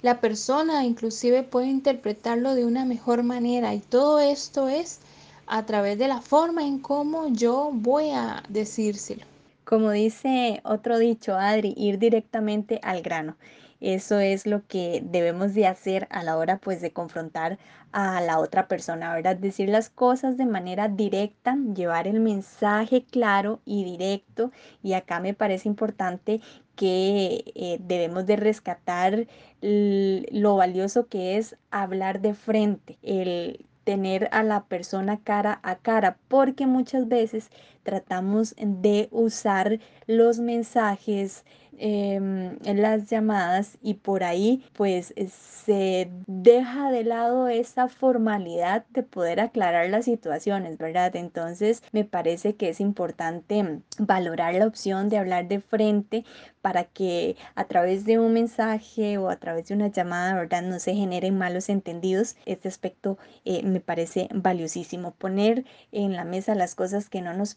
la 0.02 0.20
persona 0.20 0.84
inclusive 0.84 1.42
pueda 1.42 1.66
interpretarlo 1.66 2.54
de 2.54 2.64
una 2.64 2.84
mejor 2.84 3.22
manera. 3.22 3.74
Y 3.74 3.78
todo 3.78 4.18
esto 4.20 4.68
es 4.68 4.98
a 5.46 5.64
través 5.64 5.98
de 5.98 6.08
la 6.08 6.20
forma 6.20 6.66
en 6.66 6.78
cómo 6.78 7.28
yo 7.28 7.70
voy 7.72 8.10
a 8.10 8.42
decírselo. 8.48 9.24
Como 9.64 9.90
dice 9.92 10.60
otro 10.64 10.98
dicho, 10.98 11.36
Adri, 11.36 11.74
ir 11.76 11.98
directamente 11.98 12.80
al 12.82 13.02
grano. 13.02 13.36
Eso 13.80 14.18
es 14.18 14.46
lo 14.46 14.66
que 14.66 15.02
debemos 15.04 15.54
de 15.54 15.66
hacer 15.66 16.06
a 16.10 16.22
la 16.22 16.36
hora 16.36 16.58
pues 16.58 16.80
de 16.80 16.92
confrontar 16.92 17.58
a 17.92 18.20
la 18.20 18.38
otra 18.38 18.68
persona, 18.68 19.14
¿verdad? 19.14 19.36
Decir 19.36 19.68
las 19.68 19.90
cosas 19.90 20.36
de 20.36 20.46
manera 20.46 20.88
directa, 20.88 21.56
llevar 21.74 22.06
el 22.06 22.20
mensaje 22.20 23.04
claro 23.04 23.60
y 23.64 23.84
directo. 23.84 24.52
Y 24.82 24.92
acá 24.92 25.20
me 25.20 25.34
parece 25.34 25.68
importante 25.68 26.40
que 26.76 27.44
eh, 27.54 27.78
debemos 27.80 28.26
de 28.26 28.36
rescatar 28.36 29.26
lo 29.60 30.56
valioso 30.56 31.08
que 31.08 31.36
es 31.36 31.56
hablar 31.70 32.20
de 32.20 32.34
frente, 32.34 32.98
el 33.02 33.66
tener 33.84 34.28
a 34.32 34.42
la 34.42 34.64
persona 34.64 35.18
cara 35.22 35.58
a 35.62 35.76
cara, 35.76 36.16
porque 36.28 36.66
muchas 36.66 37.08
veces 37.08 37.50
tratamos 37.90 38.54
de 38.56 39.08
usar 39.10 39.80
los 40.06 40.38
mensajes, 40.38 41.44
em, 41.76 42.56
las 42.62 43.10
llamadas 43.10 43.78
y 43.82 43.94
por 43.94 44.22
ahí 44.22 44.62
pues 44.74 45.12
se 45.26 46.08
deja 46.28 46.92
de 46.92 47.02
lado 47.02 47.48
esa 47.48 47.88
formalidad 47.88 48.84
de 48.90 49.02
poder 49.02 49.40
aclarar 49.40 49.90
las 49.90 50.04
situaciones, 50.04 50.78
¿verdad? 50.78 51.16
Entonces 51.16 51.82
me 51.90 52.04
parece 52.04 52.54
que 52.54 52.68
es 52.68 52.80
importante 52.80 53.80
valorar 53.98 54.54
la 54.54 54.66
opción 54.68 55.08
de 55.08 55.18
hablar 55.18 55.48
de 55.48 55.60
frente 55.60 56.24
para 56.62 56.84
que 56.84 57.36
a 57.54 57.64
través 57.64 58.04
de 58.04 58.18
un 58.18 58.32
mensaje 58.32 59.18
o 59.18 59.30
a 59.30 59.36
través 59.36 59.68
de 59.68 59.74
una 59.74 59.88
llamada, 59.88 60.34
¿verdad? 60.34 60.62
No 60.62 60.78
se 60.78 60.94
generen 60.94 61.38
malos 61.38 61.68
entendidos. 61.68 62.36
Este 62.46 62.68
aspecto 62.68 63.18
eh, 63.44 63.62
me 63.62 63.80
parece 63.80 64.28
valiosísimo. 64.34 65.12
Poner 65.12 65.64
en 65.92 66.14
la 66.14 66.24
mesa 66.24 66.54
las 66.54 66.74
cosas 66.74 67.08
que 67.08 67.22
no 67.22 67.32
nos 67.34 67.54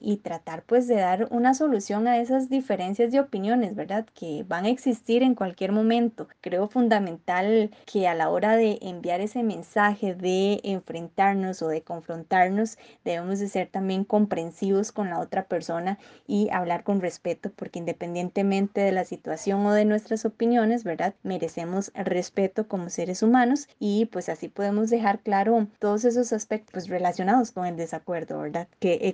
y 0.00 0.16
tratar 0.18 0.62
pues 0.62 0.88
de 0.88 0.94
dar 0.94 1.28
una 1.30 1.52
solución 1.52 2.08
a 2.08 2.18
esas 2.18 2.48
diferencias 2.48 3.12
de 3.12 3.20
opiniones, 3.20 3.74
¿verdad? 3.74 4.06
Que 4.14 4.44
van 4.48 4.64
a 4.64 4.70
existir 4.70 5.22
en 5.22 5.34
cualquier 5.34 5.72
momento. 5.72 6.26
Creo 6.40 6.68
fundamental 6.68 7.70
que 7.84 8.08
a 8.08 8.14
la 8.14 8.30
hora 8.30 8.56
de 8.56 8.78
enviar 8.80 9.20
ese 9.20 9.42
mensaje 9.42 10.14
de 10.14 10.60
enfrentarnos 10.62 11.60
o 11.60 11.68
de 11.68 11.82
confrontarnos, 11.82 12.78
debemos 13.04 13.40
de 13.40 13.48
ser 13.48 13.68
también 13.68 14.04
comprensivos 14.04 14.90
con 14.90 15.10
la 15.10 15.20
otra 15.20 15.44
persona 15.44 15.98
y 16.26 16.48
hablar 16.50 16.82
con 16.82 17.02
respeto 17.02 17.50
porque 17.54 17.78
independientemente 17.78 18.80
de 18.80 18.92
la 18.92 19.04
situación 19.04 19.66
o 19.66 19.72
de 19.72 19.84
nuestras 19.84 20.24
opiniones, 20.24 20.82
¿verdad? 20.82 21.14
Merecemos 21.22 21.92
respeto 21.94 22.68
como 22.68 22.88
seres 22.88 23.22
humanos 23.22 23.68
y 23.78 24.06
pues 24.06 24.30
así 24.30 24.48
podemos 24.48 24.88
dejar 24.88 25.20
claro 25.20 25.66
todos 25.78 26.06
esos 26.06 26.32
aspectos 26.32 26.88
relacionados 26.88 27.50
con 27.52 27.66
el 27.66 27.76
desacuerdo, 27.76 28.38
¿verdad? 28.40 28.68
Que 28.78 29.08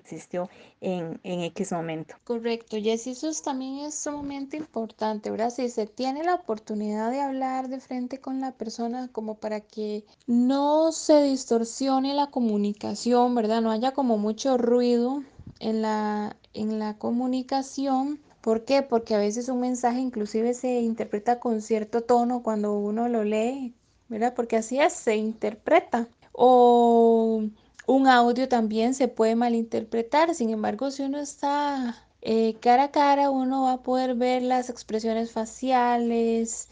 en, 0.80 1.20
en 1.22 1.40
X 1.40 1.72
momento. 1.72 2.14
Correcto, 2.24 2.76
Jessy, 2.76 3.10
eso 3.10 3.30
también 3.42 3.78
es 3.78 3.94
sumamente 3.94 4.56
importante, 4.56 5.30
¿verdad? 5.30 5.50
Si 5.50 5.68
se 5.68 5.86
tiene 5.86 6.24
la 6.24 6.34
oportunidad 6.34 7.10
de 7.10 7.20
hablar 7.20 7.68
de 7.68 7.80
frente 7.80 8.20
con 8.20 8.40
la 8.40 8.52
persona 8.52 9.08
como 9.12 9.36
para 9.36 9.60
que 9.60 10.04
no 10.26 10.92
se 10.92 11.22
distorsione 11.22 12.14
la 12.14 12.30
comunicación, 12.30 13.34
¿verdad? 13.34 13.62
No 13.62 13.70
haya 13.70 13.92
como 13.92 14.18
mucho 14.18 14.58
ruido 14.58 15.22
en 15.60 15.82
la, 15.82 16.36
en 16.52 16.78
la 16.78 16.98
comunicación, 16.98 18.20
¿Por 18.44 18.66
qué? 18.66 18.82
Porque 18.82 19.14
a 19.14 19.18
veces 19.18 19.48
un 19.48 19.60
mensaje 19.60 20.00
inclusive 20.00 20.52
se 20.52 20.82
interpreta 20.82 21.40
con 21.40 21.62
cierto 21.62 22.02
tono 22.02 22.42
cuando 22.42 22.76
uno 22.76 23.08
lo 23.08 23.24
lee, 23.24 23.74
¿verdad? 24.08 24.34
Porque 24.34 24.56
así 24.58 24.78
es, 24.78 24.92
se 24.92 25.16
interpreta. 25.16 26.08
O 26.32 27.42
un 27.86 28.08
audio 28.08 28.48
también 28.48 28.94
se 28.94 29.08
puede 29.08 29.36
malinterpretar, 29.36 30.34
sin 30.34 30.50
embargo, 30.50 30.90
si 30.90 31.02
uno 31.02 31.18
está 31.18 31.96
eh, 32.22 32.56
cara 32.60 32.84
a 32.84 32.90
cara, 32.90 33.30
uno 33.30 33.64
va 33.64 33.72
a 33.74 33.82
poder 33.82 34.14
ver 34.14 34.42
las 34.42 34.70
expresiones 34.70 35.32
faciales, 35.32 36.68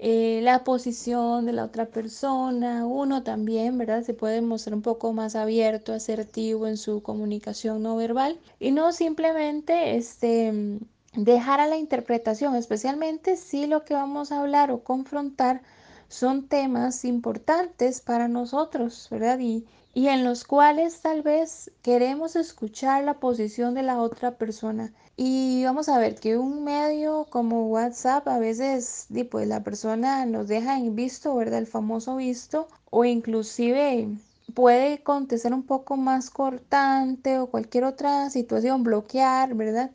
eh, 0.00 0.40
la 0.42 0.64
posición 0.64 1.46
de 1.46 1.52
la 1.52 1.64
otra 1.64 1.86
persona, 1.86 2.86
uno 2.86 3.22
también, 3.22 3.78
¿verdad? 3.78 4.02
Se 4.02 4.14
puede 4.14 4.40
mostrar 4.42 4.74
un 4.74 4.82
poco 4.82 5.12
más 5.12 5.36
abierto, 5.36 5.92
asertivo 5.92 6.66
en 6.66 6.76
su 6.76 7.02
comunicación 7.02 7.82
no 7.82 7.96
verbal 7.96 8.38
y 8.60 8.70
no 8.72 8.92
simplemente 8.92 9.96
este 9.96 10.78
dejar 11.14 11.60
a 11.60 11.66
la 11.66 11.76
interpretación, 11.76 12.54
especialmente 12.54 13.36
si 13.36 13.66
lo 13.66 13.84
que 13.84 13.94
vamos 13.94 14.30
a 14.30 14.40
hablar 14.40 14.70
o 14.70 14.84
confrontar 14.84 15.62
son 16.08 16.48
temas 16.48 17.04
importantes 17.04 18.00
para 18.00 18.28
nosotros, 18.28 19.08
¿verdad? 19.10 19.38
Y, 19.40 19.66
y 19.98 20.06
en 20.06 20.22
los 20.22 20.44
cuales 20.44 21.00
tal 21.00 21.22
vez 21.22 21.72
queremos 21.82 22.36
escuchar 22.36 23.02
la 23.02 23.18
posición 23.18 23.74
de 23.74 23.82
la 23.82 24.00
otra 24.00 24.38
persona. 24.38 24.92
Y 25.16 25.64
vamos 25.64 25.88
a 25.88 25.98
ver 25.98 26.14
que 26.14 26.36
un 26.38 26.62
medio 26.62 27.26
como 27.30 27.66
WhatsApp 27.66 28.28
a 28.28 28.38
veces 28.38 29.08
pues 29.28 29.48
la 29.48 29.64
persona 29.64 30.24
nos 30.24 30.46
deja 30.46 30.76
en 30.78 30.94
visto, 30.94 31.34
¿verdad? 31.34 31.58
El 31.58 31.66
famoso 31.66 32.14
visto 32.14 32.68
o 32.90 33.04
inclusive 33.04 34.08
puede 34.54 35.02
contestar 35.02 35.52
un 35.52 35.64
poco 35.64 35.96
más 35.96 36.30
cortante 36.30 37.40
o 37.40 37.48
cualquier 37.48 37.82
otra 37.82 38.30
situación, 38.30 38.84
bloquear, 38.84 39.56
¿verdad? 39.56 39.90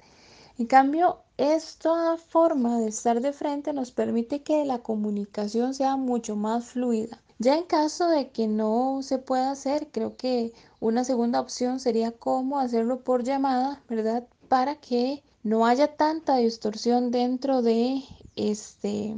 En 0.57 0.65
cambio, 0.65 1.19
esta 1.37 2.17
forma 2.17 2.77
de 2.79 2.89
estar 2.89 3.21
de 3.21 3.31
frente 3.31 3.71
nos 3.71 3.91
permite 3.91 4.43
que 4.43 4.65
la 4.65 4.79
comunicación 4.79 5.73
sea 5.73 5.95
mucho 5.95 6.35
más 6.35 6.65
fluida. 6.65 7.23
Ya 7.43 7.57
en 7.57 7.63
caso 7.65 8.07
de 8.07 8.29
que 8.29 8.47
no 8.47 9.01
se 9.03 9.17
pueda 9.17 9.51
hacer, 9.51 9.89
creo 9.91 10.15
que 10.15 10.53
una 10.79 11.03
segunda 11.03 11.41
opción 11.41 11.81
sería 11.81 12.13
cómo 12.13 12.57
hacerlo 12.57 13.01
por 13.01 13.25
llamada, 13.25 13.83
¿verdad? 13.89 14.25
Para 14.47 14.75
que 14.75 15.21
no 15.43 15.65
haya 15.65 15.97
tanta 15.97 16.37
distorsión 16.37 17.11
dentro 17.11 17.61
de 17.61 18.01
este 18.37 19.13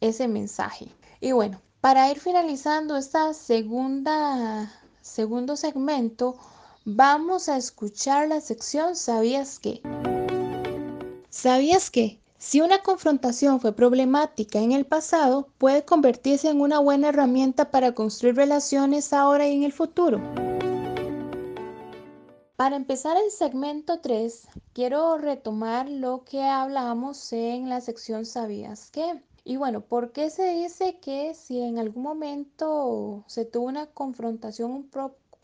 ese 0.00 0.26
mensaje. 0.26 0.88
Y 1.20 1.32
bueno, 1.32 1.60
Para 1.82 2.10
ir 2.10 2.18
finalizando 2.18 2.96
esta 2.96 3.34
segunda, 3.34 4.72
segundo 5.02 5.54
segmento, 5.54 6.34
vamos 6.86 7.50
a 7.50 7.58
escuchar 7.58 8.28
la 8.28 8.40
sección 8.40 8.96
¿Sabías 8.96 9.58
qué? 9.58 9.82
¿Sabías 11.28 11.90
qué? 11.90 12.18
Si 12.48 12.60
una 12.60 12.84
confrontación 12.84 13.58
fue 13.58 13.72
problemática 13.72 14.60
en 14.60 14.70
el 14.70 14.86
pasado, 14.86 15.48
puede 15.58 15.84
convertirse 15.84 16.48
en 16.48 16.60
una 16.60 16.78
buena 16.78 17.08
herramienta 17.08 17.72
para 17.72 17.92
construir 17.92 18.36
relaciones 18.36 19.12
ahora 19.12 19.48
y 19.48 19.56
en 19.56 19.64
el 19.64 19.72
futuro. 19.72 20.20
Para 22.54 22.76
empezar 22.76 23.16
el 23.16 23.32
segmento 23.32 23.98
3, 23.98 24.46
quiero 24.74 25.18
retomar 25.18 25.90
lo 25.90 26.22
que 26.22 26.44
hablamos 26.44 27.32
en 27.32 27.68
la 27.68 27.80
sección 27.80 28.24
¿Sabías 28.24 28.92
qué? 28.92 29.20
Y 29.42 29.56
bueno, 29.56 29.80
¿por 29.80 30.12
qué 30.12 30.30
se 30.30 30.46
dice 30.54 31.00
que 31.00 31.34
si 31.34 31.60
en 31.60 31.80
algún 31.80 32.04
momento 32.04 33.24
se 33.26 33.44
tuvo 33.44 33.66
una 33.66 33.86
confrontación 33.86 34.70
un 34.70 34.88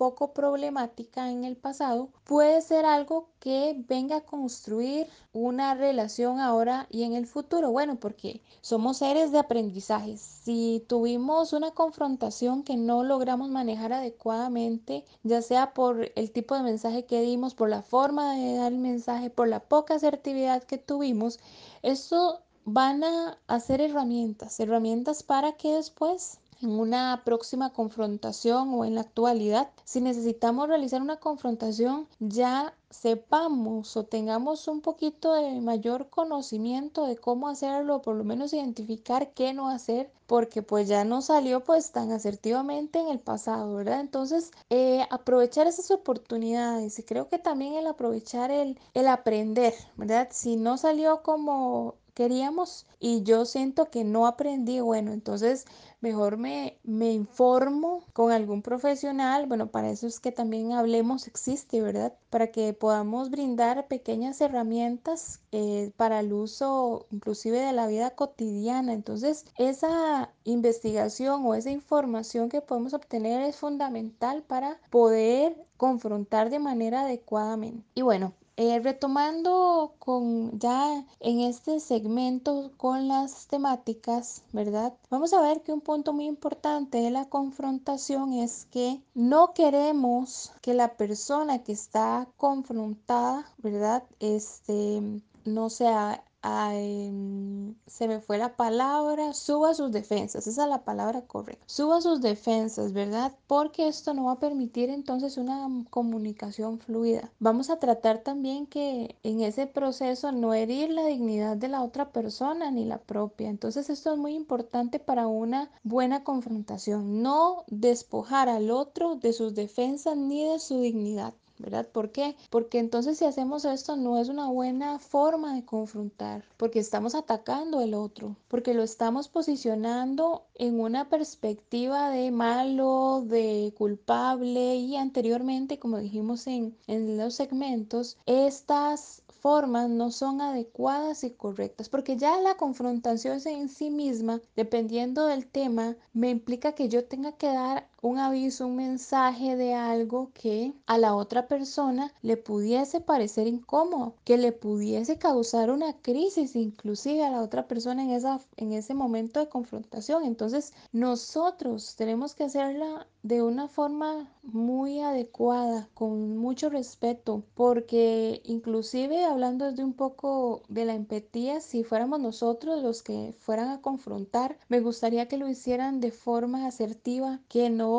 poco 0.02 0.32
problemática 0.32 1.30
en 1.30 1.44
el 1.44 1.56
pasado, 1.56 2.08
puede 2.24 2.60
ser 2.60 2.84
algo 2.84 3.28
que 3.38 3.76
venga 3.86 4.16
a 4.16 4.24
construir 4.24 5.06
una 5.32 5.76
relación 5.76 6.40
ahora 6.40 6.88
y 6.90 7.04
en 7.04 7.12
el 7.12 7.24
futuro. 7.24 7.70
Bueno, 7.70 7.94
porque 8.00 8.42
somos 8.62 8.96
seres 8.96 9.30
de 9.30 9.38
aprendizaje. 9.38 10.16
Si 10.16 10.84
tuvimos 10.88 11.52
una 11.52 11.70
confrontación 11.70 12.64
que 12.64 12.76
no 12.76 13.04
logramos 13.04 13.48
manejar 13.48 13.92
adecuadamente, 13.92 15.04
ya 15.22 15.40
sea 15.40 15.72
por 15.72 16.10
el 16.16 16.32
tipo 16.32 16.56
de 16.56 16.64
mensaje 16.64 17.04
que 17.04 17.22
dimos, 17.22 17.54
por 17.54 17.70
la 17.70 17.82
forma 17.82 18.34
de 18.34 18.56
dar 18.56 18.72
el 18.72 18.80
mensaje, 18.80 19.30
por 19.30 19.46
la 19.46 19.60
poca 19.60 19.94
asertividad 19.94 20.64
que 20.64 20.78
tuvimos, 20.78 21.38
eso 21.82 22.40
van 22.64 23.04
a 23.04 23.38
hacer 23.46 23.80
herramientas, 23.80 24.58
herramientas 24.58 25.22
para 25.22 25.52
que 25.52 25.74
después 25.74 26.40
en 26.62 26.70
una 26.70 27.22
próxima 27.24 27.72
confrontación 27.72 28.74
o 28.74 28.84
en 28.84 28.94
la 28.94 29.02
actualidad, 29.02 29.70
si 29.84 30.00
necesitamos 30.00 30.68
realizar 30.68 31.02
una 31.02 31.16
confrontación, 31.16 32.08
ya 32.20 32.74
sepamos 32.90 33.96
o 33.96 34.04
tengamos 34.04 34.68
un 34.68 34.80
poquito 34.80 35.32
de 35.34 35.60
mayor 35.60 36.08
conocimiento 36.10 37.06
de 37.06 37.16
cómo 37.16 37.48
hacerlo, 37.48 38.02
por 38.02 38.16
lo 38.16 38.24
menos 38.24 38.52
identificar 38.52 39.32
qué 39.32 39.54
no 39.54 39.68
hacer, 39.68 40.10
porque 40.26 40.62
pues 40.62 40.88
ya 40.88 41.04
no 41.04 41.22
salió 41.22 41.64
pues 41.64 41.90
tan 41.90 42.12
asertivamente 42.12 42.98
en 43.00 43.08
el 43.08 43.18
pasado, 43.18 43.74
¿verdad? 43.74 44.00
Entonces, 44.00 44.50
eh, 44.70 45.06
aprovechar 45.10 45.66
esas 45.66 45.90
oportunidades 45.90 46.98
y 46.98 47.02
creo 47.02 47.28
que 47.28 47.38
también 47.38 47.74
el 47.74 47.86
aprovechar 47.86 48.50
el, 48.50 48.78
el 48.94 49.08
aprender, 49.08 49.74
¿verdad? 49.96 50.28
Si 50.30 50.56
no 50.56 50.76
salió 50.76 51.22
como 51.22 51.96
queríamos 52.14 52.86
y 53.00 53.22
yo 53.22 53.44
siento 53.46 53.90
que 53.90 54.04
no 54.04 54.26
aprendí, 54.26 54.80
bueno, 54.80 55.12
entonces 55.12 55.66
mejor 56.02 56.36
me, 56.36 56.76
me 56.82 57.12
informo 57.12 58.04
con 58.12 58.32
algún 58.32 58.60
profesional, 58.60 59.46
bueno, 59.46 59.68
para 59.68 59.90
eso 59.90 60.06
es 60.06 60.20
que 60.20 60.32
también 60.32 60.72
hablemos 60.72 61.26
existe, 61.26 61.80
¿verdad? 61.80 62.12
Para 62.28 62.48
que 62.48 62.74
podamos 62.74 63.30
brindar 63.30 63.86
pequeñas 63.86 64.40
herramientas 64.40 65.40
eh, 65.52 65.92
para 65.96 66.20
el 66.20 66.32
uso 66.32 67.06
inclusive 67.10 67.60
de 67.60 67.72
la 67.72 67.86
vida 67.86 68.10
cotidiana. 68.10 68.92
Entonces, 68.92 69.46
esa 69.56 70.30
investigación 70.44 71.46
o 71.46 71.54
esa 71.54 71.70
información 71.70 72.48
que 72.48 72.60
podemos 72.60 72.94
obtener 72.94 73.40
es 73.42 73.56
fundamental 73.56 74.42
para 74.42 74.78
poder 74.90 75.56
confrontar 75.76 76.50
de 76.50 76.58
manera 76.58 77.02
adecuadamente. 77.02 77.84
Y 77.94 78.02
bueno, 78.02 78.34
eh, 78.56 78.80
retomando 78.80 79.94
con 79.98 80.58
ya 80.58 81.06
en 81.20 81.40
este 81.40 81.80
segmento 81.80 82.72
con 82.76 83.08
las 83.08 83.46
temáticas, 83.46 84.42
¿verdad? 84.52 84.94
Vamos 85.10 85.32
a 85.32 85.40
ver 85.40 85.62
que 85.62 85.72
un 85.72 85.80
punto 85.80 86.12
muy 86.12 86.26
importante 86.26 86.98
de 86.98 87.10
la 87.10 87.28
confrontación 87.28 88.32
es 88.34 88.66
que 88.70 89.00
no 89.14 89.54
queremos 89.54 90.52
que 90.60 90.74
la 90.74 90.96
persona 90.96 91.62
que 91.62 91.72
está 91.72 92.28
confrontada, 92.36 93.46
¿verdad? 93.58 94.04
Este 94.20 95.02
no 95.44 95.70
sea 95.70 96.24
se 96.42 98.08
me 98.08 98.20
fue 98.20 98.36
la 98.36 98.56
palabra, 98.56 99.32
suba 99.32 99.74
sus 99.74 99.92
defensas, 99.92 100.46
esa 100.46 100.64
es 100.64 100.68
la 100.68 100.84
palabra 100.84 101.22
correcta, 101.22 101.64
suba 101.66 102.00
sus 102.00 102.20
defensas, 102.20 102.92
¿verdad? 102.92 103.32
Porque 103.46 103.86
esto 103.86 104.12
no 104.12 104.24
va 104.24 104.32
a 104.32 104.40
permitir 104.40 104.90
entonces 104.90 105.36
una 105.36 105.68
comunicación 105.90 106.80
fluida. 106.80 107.30
Vamos 107.38 107.70
a 107.70 107.78
tratar 107.78 108.18
también 108.18 108.66
que 108.66 109.16
en 109.22 109.40
ese 109.40 109.66
proceso 109.66 110.32
no 110.32 110.52
herir 110.52 110.90
la 110.90 111.06
dignidad 111.06 111.56
de 111.56 111.68
la 111.68 111.82
otra 111.82 112.10
persona 112.10 112.70
ni 112.70 112.84
la 112.84 112.98
propia. 112.98 113.48
Entonces 113.48 113.88
esto 113.88 114.12
es 114.12 114.18
muy 114.18 114.34
importante 114.34 114.98
para 114.98 115.28
una 115.28 115.70
buena 115.84 116.24
confrontación, 116.24 117.22
no 117.22 117.64
despojar 117.68 118.48
al 118.48 118.70
otro 118.70 119.14
de 119.16 119.32
sus 119.32 119.54
defensas 119.54 120.16
ni 120.16 120.44
de 120.48 120.58
su 120.58 120.80
dignidad. 120.80 121.34
¿Verdad? 121.62 121.88
¿Por 121.88 122.10
qué? 122.10 122.36
Porque 122.50 122.78
entonces 122.78 123.18
si 123.18 123.24
hacemos 123.24 123.64
esto 123.64 123.96
no 123.96 124.18
es 124.18 124.28
una 124.28 124.48
buena 124.48 124.98
forma 124.98 125.54
de 125.54 125.64
confrontar, 125.64 126.44
porque 126.56 126.80
estamos 126.80 127.14
atacando 127.14 127.78
al 127.78 127.94
otro, 127.94 128.36
porque 128.48 128.74
lo 128.74 128.82
estamos 128.82 129.28
posicionando 129.28 130.44
en 130.54 130.80
una 130.80 131.08
perspectiva 131.08 132.10
de 132.10 132.30
malo, 132.30 133.24
de 133.26 133.72
culpable 133.78 134.76
y 134.76 134.96
anteriormente, 134.96 135.78
como 135.78 135.98
dijimos 135.98 136.46
en, 136.46 136.76
en 136.86 137.16
los 137.16 137.34
segmentos, 137.34 138.18
estas 138.26 139.22
formas 139.42 139.88
no 139.88 140.12
son 140.12 140.40
adecuadas 140.40 141.24
y 141.24 141.30
correctas, 141.30 141.88
porque 141.88 142.16
ya 142.16 142.40
la 142.40 142.56
confrontación 142.56 143.40
en 143.46 143.68
sí 143.68 143.90
misma, 143.90 144.40
dependiendo 144.54 145.26
del 145.26 145.46
tema, 145.46 145.96
me 146.12 146.30
implica 146.30 146.72
que 146.72 146.88
yo 146.88 147.04
tenga 147.04 147.32
que 147.32 147.48
dar 147.48 147.88
un 148.02 148.18
aviso, 148.18 148.66
un 148.66 148.76
mensaje 148.76 149.56
de 149.56 149.74
algo 149.74 150.32
que 150.34 150.72
a 150.86 150.98
la 150.98 151.14
otra 151.14 151.46
persona 151.46 152.12
le 152.20 152.36
pudiese 152.36 153.00
parecer 153.00 153.46
incómodo, 153.46 154.14
que 154.24 154.38
le 154.38 154.50
pudiese 154.50 155.18
causar 155.18 155.70
una 155.70 155.94
crisis 156.02 156.56
inclusive 156.56 157.24
a 157.24 157.30
la 157.30 157.40
otra 157.40 157.68
persona 157.68 158.02
en, 158.02 158.10
esa, 158.10 158.40
en 158.56 158.72
ese 158.72 158.94
momento 158.94 159.38
de 159.38 159.48
confrontación. 159.48 160.24
Entonces 160.24 160.72
nosotros 160.92 161.94
tenemos 161.96 162.34
que 162.34 162.44
hacerla 162.44 163.06
de 163.22 163.40
una 163.40 163.68
forma 163.68 164.28
muy 164.42 165.00
adecuada, 165.00 165.88
con 165.94 166.36
mucho 166.36 166.70
respeto, 166.70 167.44
porque 167.54 168.42
inclusive 168.44 169.24
hablando 169.24 169.70
desde 169.70 169.84
un 169.84 169.92
poco 169.92 170.62
de 170.68 170.84
la 170.84 170.94
empatía, 170.94 171.60
si 171.60 171.84
fuéramos 171.84 172.18
nosotros 172.18 172.82
los 172.82 173.04
que 173.04 173.32
fueran 173.38 173.68
a 173.68 173.80
confrontar, 173.80 174.58
me 174.68 174.80
gustaría 174.80 175.28
que 175.28 175.38
lo 175.38 175.48
hicieran 175.48 176.00
de 176.00 176.10
forma 176.10 176.66
asertiva, 176.66 177.38
que 177.48 177.70
no 177.70 177.91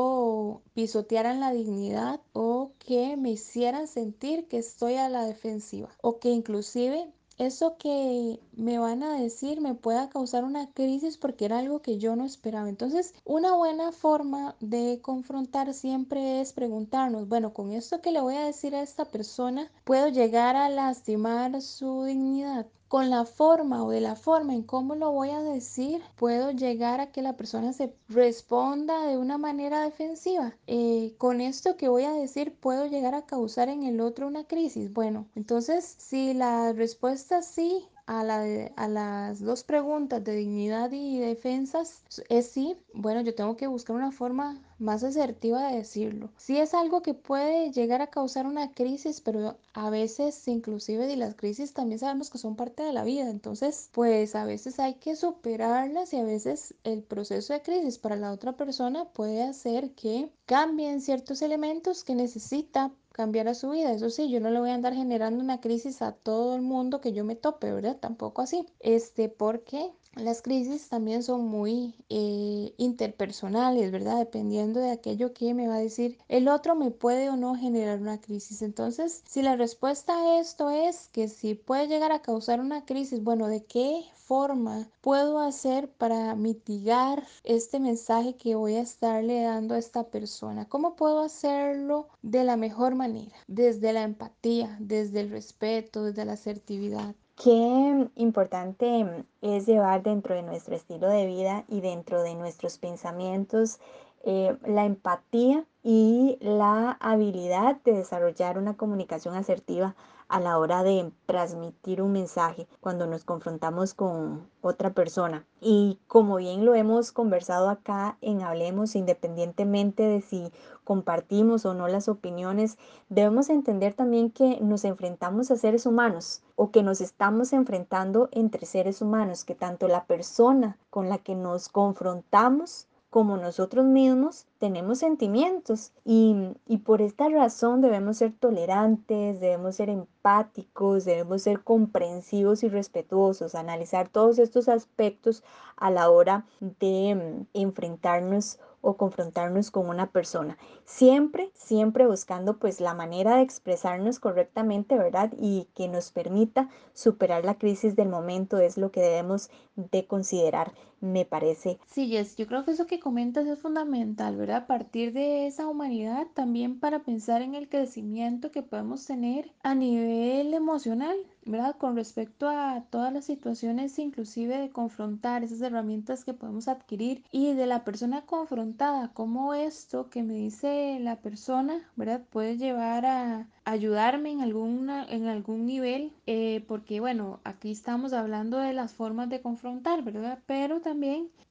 pisotearan 0.73 1.39
la 1.39 1.51
dignidad 1.51 2.21
o 2.33 2.73
que 2.79 3.17
me 3.17 3.31
hicieran 3.31 3.87
sentir 3.87 4.47
que 4.47 4.57
estoy 4.57 4.95
a 4.95 5.09
la 5.09 5.25
defensiva 5.25 5.89
o 6.01 6.19
que 6.19 6.29
inclusive 6.29 7.11
eso 7.37 7.77
que 7.77 8.39
me 8.55 8.77
van 8.79 9.03
a 9.03 9.19
decir 9.19 9.61
me 9.61 9.75
pueda 9.75 10.09
causar 10.09 10.43
una 10.43 10.71
crisis 10.71 11.17
porque 11.17 11.45
era 11.45 11.59
algo 11.59 11.81
que 11.81 11.97
yo 11.97 12.15
no 12.15 12.25
esperaba. 12.25 12.69
Entonces, 12.69 13.13
una 13.25 13.53
buena 13.55 13.91
forma 13.91 14.55
de 14.59 14.99
confrontar 15.01 15.73
siempre 15.73 16.41
es 16.41 16.53
preguntarnos, 16.53 17.27
bueno, 17.27 17.53
con 17.53 17.71
esto 17.71 18.01
que 18.01 18.11
le 18.11 18.21
voy 18.21 18.35
a 18.35 18.45
decir 18.45 18.75
a 18.75 18.81
esta 18.81 19.05
persona, 19.05 19.71
¿puedo 19.83 20.09
llegar 20.09 20.55
a 20.55 20.69
lastimar 20.69 21.61
su 21.61 22.03
dignidad? 22.03 22.67
con 22.93 23.09
la 23.09 23.25
forma 23.25 23.83
o 23.83 23.89
de 23.89 24.01
la 24.01 24.15
forma 24.15 24.53
en 24.53 24.61
cómo 24.61 24.93
lo 24.93 25.11
voy 25.11 25.31
a 25.31 25.41
decir, 25.41 26.03
puedo 26.15 26.51
llegar 26.51 26.99
a 26.99 27.11
que 27.11 27.23
la 27.23 27.35
persona 27.35 27.73
se 27.73 27.95
responda 28.07 29.07
de 29.07 29.17
una 29.17 29.39
manera 29.39 29.81
defensiva. 29.81 30.55
Eh, 30.67 31.15
con 31.17 31.41
esto 31.41 31.75
que 31.75 31.89
voy 31.89 32.03
a 32.03 32.11
decir, 32.11 32.53
puedo 32.53 32.85
llegar 32.85 33.15
a 33.15 33.25
causar 33.25 33.67
en 33.69 33.81
el 33.81 33.99
otro 33.99 34.27
una 34.27 34.43
crisis. 34.43 34.93
Bueno, 34.93 35.25
entonces 35.33 35.95
si 35.97 36.35
la 36.35 36.71
respuesta 36.71 37.41
sí 37.41 37.83
a, 38.05 38.23
la 38.23 38.71
a 38.75 38.87
las 38.87 39.39
dos 39.39 39.63
preguntas 39.63 40.23
de 40.23 40.35
dignidad 40.35 40.91
y 40.91 41.19
defensas 41.19 42.03
es 42.29 42.47
sí, 42.47 42.75
bueno, 42.93 43.21
yo 43.21 43.33
tengo 43.33 43.55
que 43.55 43.67
buscar 43.67 43.95
una 43.95 44.11
forma 44.11 44.61
más 44.79 45.03
asertiva 45.03 45.69
de 45.69 45.77
decirlo. 45.77 46.29
Sí 46.37 46.57
es 46.57 46.73
algo 46.73 47.01
que 47.01 47.13
puede 47.13 47.71
llegar 47.71 48.01
a 48.01 48.07
causar 48.07 48.45
una 48.45 48.73
crisis, 48.73 49.21
pero 49.21 49.57
a 49.73 49.89
veces 49.89 50.47
inclusive 50.47 51.07
de 51.07 51.15
las 51.15 51.35
crisis 51.35 51.73
también 51.73 51.99
sabemos 51.99 52.29
que 52.29 52.37
son 52.37 52.55
parte 52.55 52.83
de 52.83 52.93
la 52.93 53.03
vida, 53.03 53.29
entonces 53.29 53.89
pues 53.93 54.35
a 54.35 54.45
veces 54.45 54.79
hay 54.79 54.95
que 54.95 55.15
superarlas 55.15 56.13
y 56.13 56.17
a 56.17 56.23
veces 56.23 56.75
el 56.83 57.03
proceso 57.03 57.53
de 57.53 57.61
crisis 57.61 57.97
para 57.97 58.15
la 58.15 58.31
otra 58.31 58.57
persona 58.57 59.05
puede 59.05 59.43
hacer 59.43 59.91
que 59.91 60.29
cambien 60.45 61.01
ciertos 61.01 61.41
elementos 61.41 62.03
que 62.03 62.15
necesita 62.15 62.91
cambiara 63.13 63.53
su 63.55 63.69
vida. 63.71 63.93
Eso 63.93 64.09
sí, 64.09 64.29
yo 64.29 64.41
no 64.41 64.49
le 64.51 64.59
voy 64.59 64.71
a 64.71 64.75
andar 64.75 64.93
generando 64.93 65.41
una 65.43 65.61
crisis 65.61 66.01
a 66.01 66.11
todo 66.13 66.55
el 66.57 66.61
mundo 66.61 66.99
que 67.01 67.13
yo 67.13 67.23
me 67.23 67.35
tope, 67.37 67.71
¿verdad? 67.71 67.97
Tampoco 67.99 68.41
así. 68.41 68.65
Este, 68.81 69.29
porque 69.29 69.93
las 70.15 70.41
crisis 70.41 70.89
también 70.89 71.23
son 71.23 71.45
muy 71.45 71.95
eh, 72.09 72.73
interpersonales, 72.77 73.91
¿verdad? 73.91 74.19
Dependiendo 74.19 74.79
de 74.79 74.91
aquello 74.91 75.33
que 75.33 75.53
me 75.53 75.67
va 75.67 75.75
a 75.75 75.79
decir 75.79 76.17
el 76.27 76.47
otro, 76.47 76.75
me 76.75 76.91
puede 76.91 77.29
o 77.29 77.35
no 77.35 77.55
generar 77.55 77.99
una 77.99 78.21
crisis. 78.21 78.61
Entonces, 78.61 79.23
si 79.27 79.41
la 79.41 79.55
respuesta 79.55 80.15
a 80.15 80.39
esto 80.39 80.69
es 80.69 81.09
que 81.11 81.27
si 81.27 81.55
puede 81.55 81.87
llegar 81.87 82.11
a 82.11 82.21
causar 82.21 82.59
una 82.59 82.85
crisis, 82.85 83.23
bueno, 83.23 83.47
¿de 83.47 83.63
qué 83.65 84.05
forma 84.15 84.87
puedo 85.01 85.39
hacer 85.39 85.89
para 85.89 86.35
mitigar 86.35 87.25
este 87.43 87.79
mensaje 87.79 88.35
que 88.35 88.55
voy 88.55 88.75
a 88.75 88.81
estarle 88.81 89.41
dando 89.41 89.75
a 89.75 89.79
esta 89.79 90.05
persona? 90.05 90.69
¿Cómo 90.69 90.95
puedo 90.95 91.21
hacerlo 91.21 92.07
de 92.21 92.43
la 92.43 92.55
mejor 92.55 92.95
manera? 92.95 93.35
Desde 93.47 93.93
la 93.93 94.03
empatía, 94.03 94.77
desde 94.79 95.21
el 95.21 95.29
respeto, 95.29 96.03
desde 96.03 96.25
la 96.25 96.33
asertividad. 96.33 97.15
Qué 97.35 98.09
importante 98.15 99.25
es 99.41 99.65
llevar 99.65 100.03
dentro 100.03 100.35
de 100.35 100.43
nuestro 100.43 100.75
estilo 100.75 101.09
de 101.09 101.25
vida 101.25 101.65
y 101.67 101.81
dentro 101.81 102.21
de 102.21 102.35
nuestros 102.35 102.77
pensamientos 102.77 103.79
eh, 104.23 104.55
la 104.65 104.85
empatía 104.85 105.65
y 105.83 106.37
la 106.39 106.91
habilidad 107.01 107.81
de 107.83 107.93
desarrollar 107.93 108.57
una 108.57 108.77
comunicación 108.77 109.35
asertiva 109.35 109.95
a 110.33 110.39
la 110.39 110.57
hora 110.57 110.81
de 110.81 111.11
transmitir 111.27 112.01
un 112.01 112.11
mensaje 112.11 112.67
cuando 112.81 113.05
nos 113.05 113.23
confrontamos 113.23 113.93
con 113.93 114.49
otra 114.63 114.91
persona. 114.91 115.45
Y 115.61 115.99
como 116.07 116.37
bien 116.37 116.65
lo 116.65 116.73
hemos 116.73 117.11
conversado 117.11 117.69
acá 117.69 118.17
en 118.19 118.41
Hablemos, 118.41 118.95
independientemente 118.95 120.01
de 120.01 120.21
si 120.21 120.51
compartimos 120.83 121.67
o 121.67 121.75
no 121.75 121.87
las 121.87 122.09
opiniones, 122.09 122.79
debemos 123.09 123.51
entender 123.51 123.93
también 123.93 124.31
que 124.31 124.59
nos 124.59 124.85
enfrentamos 124.85 125.51
a 125.51 125.55
seres 125.55 125.85
humanos 125.85 126.41
o 126.55 126.71
que 126.71 126.81
nos 126.81 126.99
estamos 126.99 127.53
enfrentando 127.53 128.29
entre 128.31 128.65
seres 128.65 129.03
humanos, 129.03 129.45
que 129.45 129.53
tanto 129.53 129.87
la 129.87 130.05
persona 130.05 130.79
con 130.89 131.09
la 131.09 131.19
que 131.19 131.35
nos 131.35 131.69
confrontamos 131.69 132.87
como 133.13 133.37
nosotros 133.37 133.85
mismos 133.85 134.47
tenemos 134.57 134.97
sentimientos 134.97 135.91
y, 136.03 136.55
por 136.83 137.03
esta 137.03 137.29
razón 137.29 137.79
debemos 137.79 138.17
ser 138.17 138.33
tolerantes, 138.33 139.39
debemos 139.39 139.75
ser 139.75 139.89
empáticos, 139.89 141.05
debemos 141.05 141.43
ser 141.43 141.61
comprensivos 141.61 142.63
y 142.63 142.69
respetuosos, 142.69 143.53
analizar 143.53 144.09
todos 144.09 144.39
estos 144.39 144.67
aspectos 144.67 145.43
a 145.77 145.91
la 145.91 146.09
hora 146.09 146.47
de 146.59 147.13
mm, 147.13 147.45
enfrentarnos 147.53 148.57
o 148.81 148.97
confrontarnos 148.97 149.69
con 149.69 149.87
una 149.89 150.11
persona. 150.11 150.57
Siempre, 150.83 151.51
siempre 151.53 152.07
buscando 152.07 152.57
pues 152.57 152.81
la 152.81 152.95
manera 152.95 153.35
de 153.35 153.43
expresarnos 153.43 154.19
correctamente, 154.19 154.97
¿verdad? 154.97 155.31
Y 155.39 155.69
que 155.75 155.87
nos 155.87 156.11
permita 156.11 156.67
superar 156.93 157.45
la 157.45 157.59
crisis 157.59 157.95
del 157.95 158.09
momento 158.09 158.57
es 158.57 158.77
lo 158.77 158.91
que 158.91 159.01
debemos 159.01 159.51
de 159.75 160.05
considerar, 160.05 160.73
me 161.03 161.25
parece. 161.25 161.79
Sí, 161.85 162.15
es, 162.15 162.37
yo 162.37 162.47
creo 162.47 162.63
que 162.63 162.71
eso 162.71 162.87
que 162.87 163.01
comentas 163.01 163.45
es 163.45 163.59
fundamental, 163.59 164.37
¿verdad? 164.37 164.63
A 164.63 164.67
partir 164.67 165.11
de 165.11 165.47
esa 165.47 165.67
humanidad 165.67 166.27
también 166.33 166.79
para 166.79 167.03
pensar 167.03 167.41
en 167.41 167.55
el 167.55 167.67
crecimiento 167.67 168.51
que 168.51 168.63
podemos 168.63 169.05
tener 169.05 169.51
a 169.63 169.75
nivel 169.75 170.53
emocional, 170.53 171.17
¿verdad? 171.45 171.75
Con 171.77 171.97
respecto 171.97 172.47
a 172.47 172.85
todas 172.89 173.11
las 173.11 173.25
situaciones, 173.25 173.99
inclusive 173.99 174.57
de 174.57 174.69
confrontar 174.69 175.43
esas 175.43 175.61
herramientas 175.61 176.23
que 176.23 176.33
podemos 176.33 176.69
adquirir 176.69 177.23
y 177.31 177.53
de 177.53 177.65
la 177.65 177.83
persona 177.83 178.21
confrontada, 178.25 179.11
cómo 179.13 179.53
esto 179.53 180.09
que 180.09 180.23
me 180.23 180.35
dice 180.35 180.99
la 181.01 181.17
persona, 181.17 181.81
¿verdad? 181.97 182.21
Puede 182.29 182.57
llevar 182.57 183.05
a 183.05 183.49
ayudarme 183.65 184.31
en, 184.31 184.41
alguna, 184.41 185.05
en 185.05 185.27
algún 185.27 185.65
nivel, 185.65 186.13
eh, 186.27 186.63
porque 186.67 186.99
bueno, 186.99 187.39
aquí 187.43 187.71
estamos 187.71 188.13
hablando 188.13 188.57
de 188.57 188.73
las 188.73 188.93
formas 188.93 189.29
de 189.29 189.41
confrontar, 189.41 190.03
¿verdad? 190.03 190.39
Pero 190.45 190.81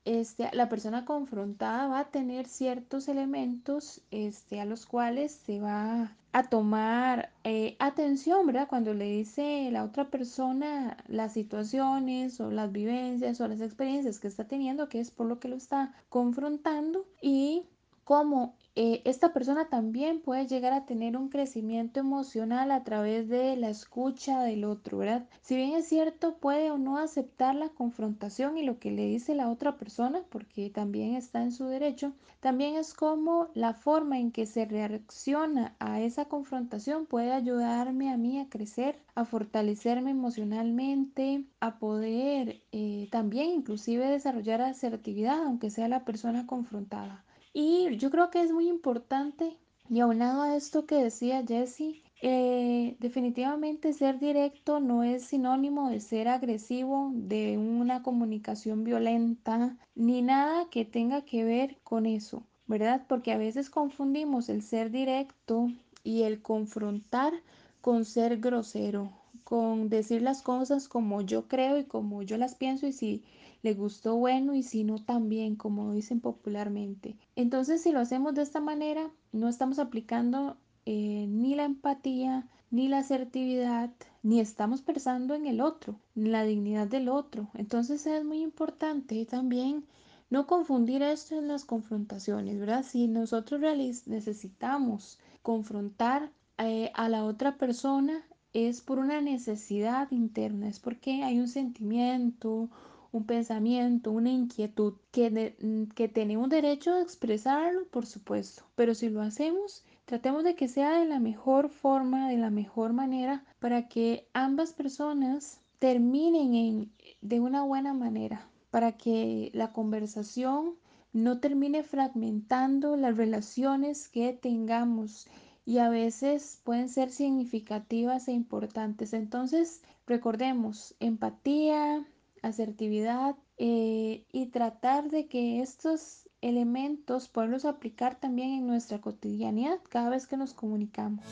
este, 0.04 0.48
la 0.52 0.68
persona 0.68 1.04
confrontada 1.04 1.86
va 1.86 2.00
a 2.00 2.10
tener 2.10 2.46
ciertos 2.46 3.08
elementos 3.08 4.02
este, 4.10 4.60
a 4.60 4.64
los 4.64 4.86
cuales 4.86 5.32
se 5.32 5.60
va 5.60 6.16
a 6.32 6.42
tomar 6.44 7.30
eh, 7.44 7.76
atención, 7.78 8.46
¿verdad? 8.46 8.68
Cuando 8.68 8.94
le 8.94 9.04
dice 9.04 9.68
la 9.70 9.84
otra 9.84 10.10
persona 10.10 10.96
las 11.06 11.34
situaciones 11.34 12.40
o 12.40 12.50
las 12.50 12.72
vivencias 12.72 13.40
o 13.40 13.48
las 13.48 13.60
experiencias 13.60 14.18
que 14.18 14.28
está 14.28 14.44
teniendo, 14.44 14.88
que 14.88 15.00
es 15.00 15.10
por 15.10 15.26
lo 15.26 15.38
que 15.38 15.48
lo 15.48 15.56
está 15.56 15.94
confrontando 16.08 17.06
y 17.20 17.64
cómo 18.04 18.56
eh, 18.74 19.02
esta 19.04 19.34
persona 19.34 19.68
también 19.68 20.20
puede 20.20 20.46
llegar 20.46 20.72
a 20.72 20.86
tener 20.86 21.16
un 21.16 21.28
crecimiento 21.28 22.00
emocional 22.00 22.70
a 22.70 22.84
través 22.84 23.28
de 23.28 23.54
la 23.56 23.68
escucha 23.68 24.42
del 24.42 24.64
otro, 24.64 24.98
¿verdad? 24.98 25.28
Si 25.42 25.56
bien 25.56 25.74
es 25.74 25.86
cierto, 25.86 26.38
puede 26.38 26.70
o 26.70 26.78
no 26.78 26.96
aceptar 26.96 27.54
la 27.54 27.68
confrontación 27.68 28.56
y 28.56 28.62
lo 28.62 28.78
que 28.78 28.90
le 28.90 29.04
dice 29.06 29.34
la 29.34 29.50
otra 29.50 29.76
persona, 29.76 30.22
porque 30.30 30.70
también 30.70 31.14
está 31.14 31.42
en 31.42 31.52
su 31.52 31.66
derecho, 31.66 32.14
también 32.40 32.76
es 32.76 32.94
como 32.94 33.50
la 33.54 33.74
forma 33.74 34.18
en 34.18 34.32
que 34.32 34.46
se 34.46 34.64
reacciona 34.64 35.76
a 35.78 36.00
esa 36.00 36.24
confrontación 36.24 37.04
puede 37.06 37.32
ayudarme 37.32 38.10
a 38.10 38.16
mí 38.16 38.40
a 38.40 38.48
crecer, 38.48 38.98
a 39.14 39.26
fortalecerme 39.26 40.12
emocionalmente, 40.12 41.44
a 41.60 41.78
poder 41.78 42.62
eh, 42.72 43.08
también 43.10 43.50
inclusive 43.50 44.06
desarrollar 44.06 44.62
asertividad, 44.62 45.42
aunque 45.42 45.70
sea 45.70 45.88
la 45.88 46.04
persona 46.06 46.46
confrontada. 46.46 47.24
Y 47.52 47.96
yo 47.96 48.10
creo 48.10 48.30
que 48.30 48.40
es 48.40 48.52
muy 48.52 48.68
importante, 48.68 49.56
y 49.90 50.00
aunado 50.00 50.42
a 50.42 50.56
esto 50.56 50.86
que 50.86 50.96
decía 50.96 51.44
Jessie, 51.46 52.02
eh, 52.22 52.96
definitivamente 53.00 53.92
ser 53.92 54.18
directo 54.20 54.78
no 54.78 55.02
es 55.02 55.24
sinónimo 55.24 55.90
de 55.90 56.00
ser 56.00 56.28
agresivo, 56.28 57.10
de 57.12 57.58
una 57.58 58.02
comunicación 58.02 58.84
violenta, 58.84 59.76
ni 59.94 60.22
nada 60.22 60.68
que 60.70 60.84
tenga 60.84 61.22
que 61.22 61.44
ver 61.44 61.78
con 61.82 62.06
eso, 62.06 62.46
¿verdad? 62.66 63.04
Porque 63.08 63.32
a 63.32 63.38
veces 63.38 63.70
confundimos 63.70 64.48
el 64.48 64.62
ser 64.62 64.90
directo 64.90 65.68
y 66.04 66.22
el 66.22 66.40
confrontar 66.40 67.32
con 67.80 68.04
ser 68.04 68.38
grosero, 68.38 69.10
con 69.44 69.88
decir 69.88 70.22
las 70.22 70.42
cosas 70.42 70.88
como 70.88 71.22
yo 71.22 71.48
creo 71.48 71.76
y 71.76 71.84
como 71.84 72.22
yo 72.22 72.38
las 72.38 72.54
pienso 72.54 72.86
y 72.86 72.92
si 72.92 73.24
le 73.62 73.74
gustó 73.74 74.16
bueno 74.16 74.54
y 74.54 74.62
si 74.62 74.84
no 74.84 74.98
también, 74.98 75.56
como 75.56 75.92
dicen 75.92 76.20
popularmente. 76.20 77.16
Entonces, 77.36 77.82
si 77.82 77.92
lo 77.92 78.00
hacemos 78.00 78.34
de 78.34 78.42
esta 78.42 78.60
manera, 78.60 79.10
no 79.32 79.48
estamos 79.48 79.78
aplicando 79.78 80.56
eh, 80.84 81.26
ni 81.28 81.54
la 81.54 81.64
empatía, 81.64 82.48
ni 82.70 82.88
la 82.88 82.98
asertividad, 82.98 83.90
ni 84.22 84.40
estamos 84.40 84.82
pensando 84.82 85.34
en 85.34 85.46
el 85.46 85.60
otro, 85.60 86.00
en 86.16 86.32
la 86.32 86.42
dignidad 86.42 86.88
del 86.88 87.08
otro. 87.08 87.48
Entonces 87.54 88.06
es 88.06 88.24
muy 88.24 88.40
importante 88.40 89.24
también 89.26 89.84
no 90.30 90.46
confundir 90.46 91.02
esto 91.02 91.38
en 91.38 91.48
las 91.48 91.66
confrontaciones, 91.66 92.58
¿verdad? 92.58 92.84
Si 92.84 93.06
nosotros 93.06 93.60
necesitamos 94.06 95.18
confrontar 95.42 96.32
eh, 96.56 96.90
a 96.94 97.10
la 97.10 97.24
otra 97.24 97.58
persona, 97.58 98.24
es 98.54 98.80
por 98.80 98.98
una 98.98 99.20
necesidad 99.20 100.10
interna, 100.10 100.68
es 100.68 100.80
porque 100.80 101.22
hay 101.22 101.38
un 101.38 101.48
sentimiento, 101.48 102.70
un 103.12 103.24
pensamiento, 103.26 104.10
una 104.10 104.30
inquietud, 104.30 104.94
que, 105.10 105.54
mm, 105.60 105.92
que 105.94 106.08
tenemos 106.08 106.48
derecho 106.48 106.94
a 106.94 107.02
expresarlo, 107.02 107.86
por 107.88 108.06
supuesto, 108.06 108.64
pero 108.74 108.94
si 108.94 109.10
lo 109.10 109.20
hacemos, 109.20 109.84
tratemos 110.06 110.44
de 110.44 110.54
que 110.54 110.68
sea 110.68 110.98
de 110.98 111.04
la 111.04 111.20
mejor 111.20 111.68
forma, 111.68 112.28
de 112.28 112.38
la 112.38 112.50
mejor 112.50 112.92
manera, 112.94 113.44
para 113.60 113.88
que 113.88 114.26
ambas 114.32 114.72
personas 114.72 115.60
terminen 115.78 116.54
en, 116.54 116.92
de 117.20 117.40
una 117.40 117.62
buena 117.62 117.92
manera, 117.92 118.48
para 118.70 118.92
que 118.92 119.50
la 119.52 119.72
conversación 119.72 120.74
no 121.12 121.40
termine 121.40 121.82
fragmentando 121.82 122.96
las 122.96 123.16
relaciones 123.16 124.08
que 124.08 124.32
tengamos 124.32 125.28
y 125.64 125.78
a 125.78 125.88
veces 125.90 126.60
pueden 126.64 126.88
ser 126.88 127.10
significativas 127.10 128.28
e 128.28 128.32
importantes. 128.32 129.12
Entonces, 129.12 129.82
recordemos, 130.06 130.94
empatía, 131.00 132.06
asertividad 132.42 133.36
eh, 133.56 134.24
y 134.32 134.46
tratar 134.46 135.10
de 135.10 135.26
que 135.26 135.60
estos 135.62 136.28
elementos 136.40 137.28
podamos 137.28 137.64
aplicar 137.64 138.18
también 138.18 138.50
en 138.52 138.66
nuestra 138.66 139.00
cotidianidad 139.00 139.78
cada 139.88 140.10
vez 140.10 140.26
que 140.26 140.36
nos 140.36 140.52
comunicamos. 140.52 141.24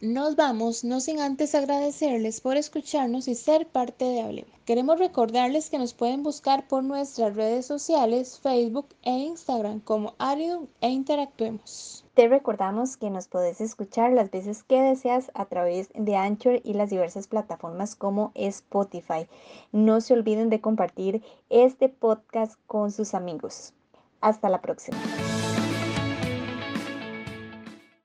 Nos 0.00 0.36
vamos, 0.36 0.84
no 0.84 1.00
sin 1.00 1.18
antes 1.18 1.56
agradecerles 1.56 2.40
por 2.40 2.56
escucharnos 2.56 3.26
y 3.26 3.34
ser 3.34 3.66
parte 3.66 4.04
de 4.04 4.20
Hablemos. 4.20 4.54
Queremos 4.64 5.00
recordarles 5.00 5.70
que 5.70 5.78
nos 5.78 5.92
pueden 5.92 6.22
buscar 6.22 6.68
por 6.68 6.84
nuestras 6.84 7.34
redes 7.34 7.66
sociales, 7.66 8.38
Facebook 8.38 8.94
e 9.02 9.10
Instagram 9.10 9.80
como 9.80 10.14
Arium 10.18 10.68
e 10.80 10.90
Interactuemos. 10.90 12.04
Te 12.18 12.26
recordamos 12.26 12.96
que 12.96 13.10
nos 13.10 13.28
podés 13.28 13.60
escuchar 13.60 14.12
las 14.12 14.32
veces 14.32 14.64
que 14.64 14.82
deseas 14.82 15.30
a 15.34 15.44
través 15.44 15.88
de 15.94 16.16
Anchor 16.16 16.60
y 16.64 16.74
las 16.74 16.90
diversas 16.90 17.28
plataformas 17.28 17.94
como 17.94 18.32
Spotify. 18.34 19.28
No 19.70 20.00
se 20.00 20.14
olviden 20.14 20.50
de 20.50 20.60
compartir 20.60 21.22
este 21.48 21.88
podcast 21.88 22.58
con 22.66 22.90
sus 22.90 23.14
amigos. 23.14 23.72
Hasta 24.20 24.48
la 24.48 24.60
próxima. 24.60 24.98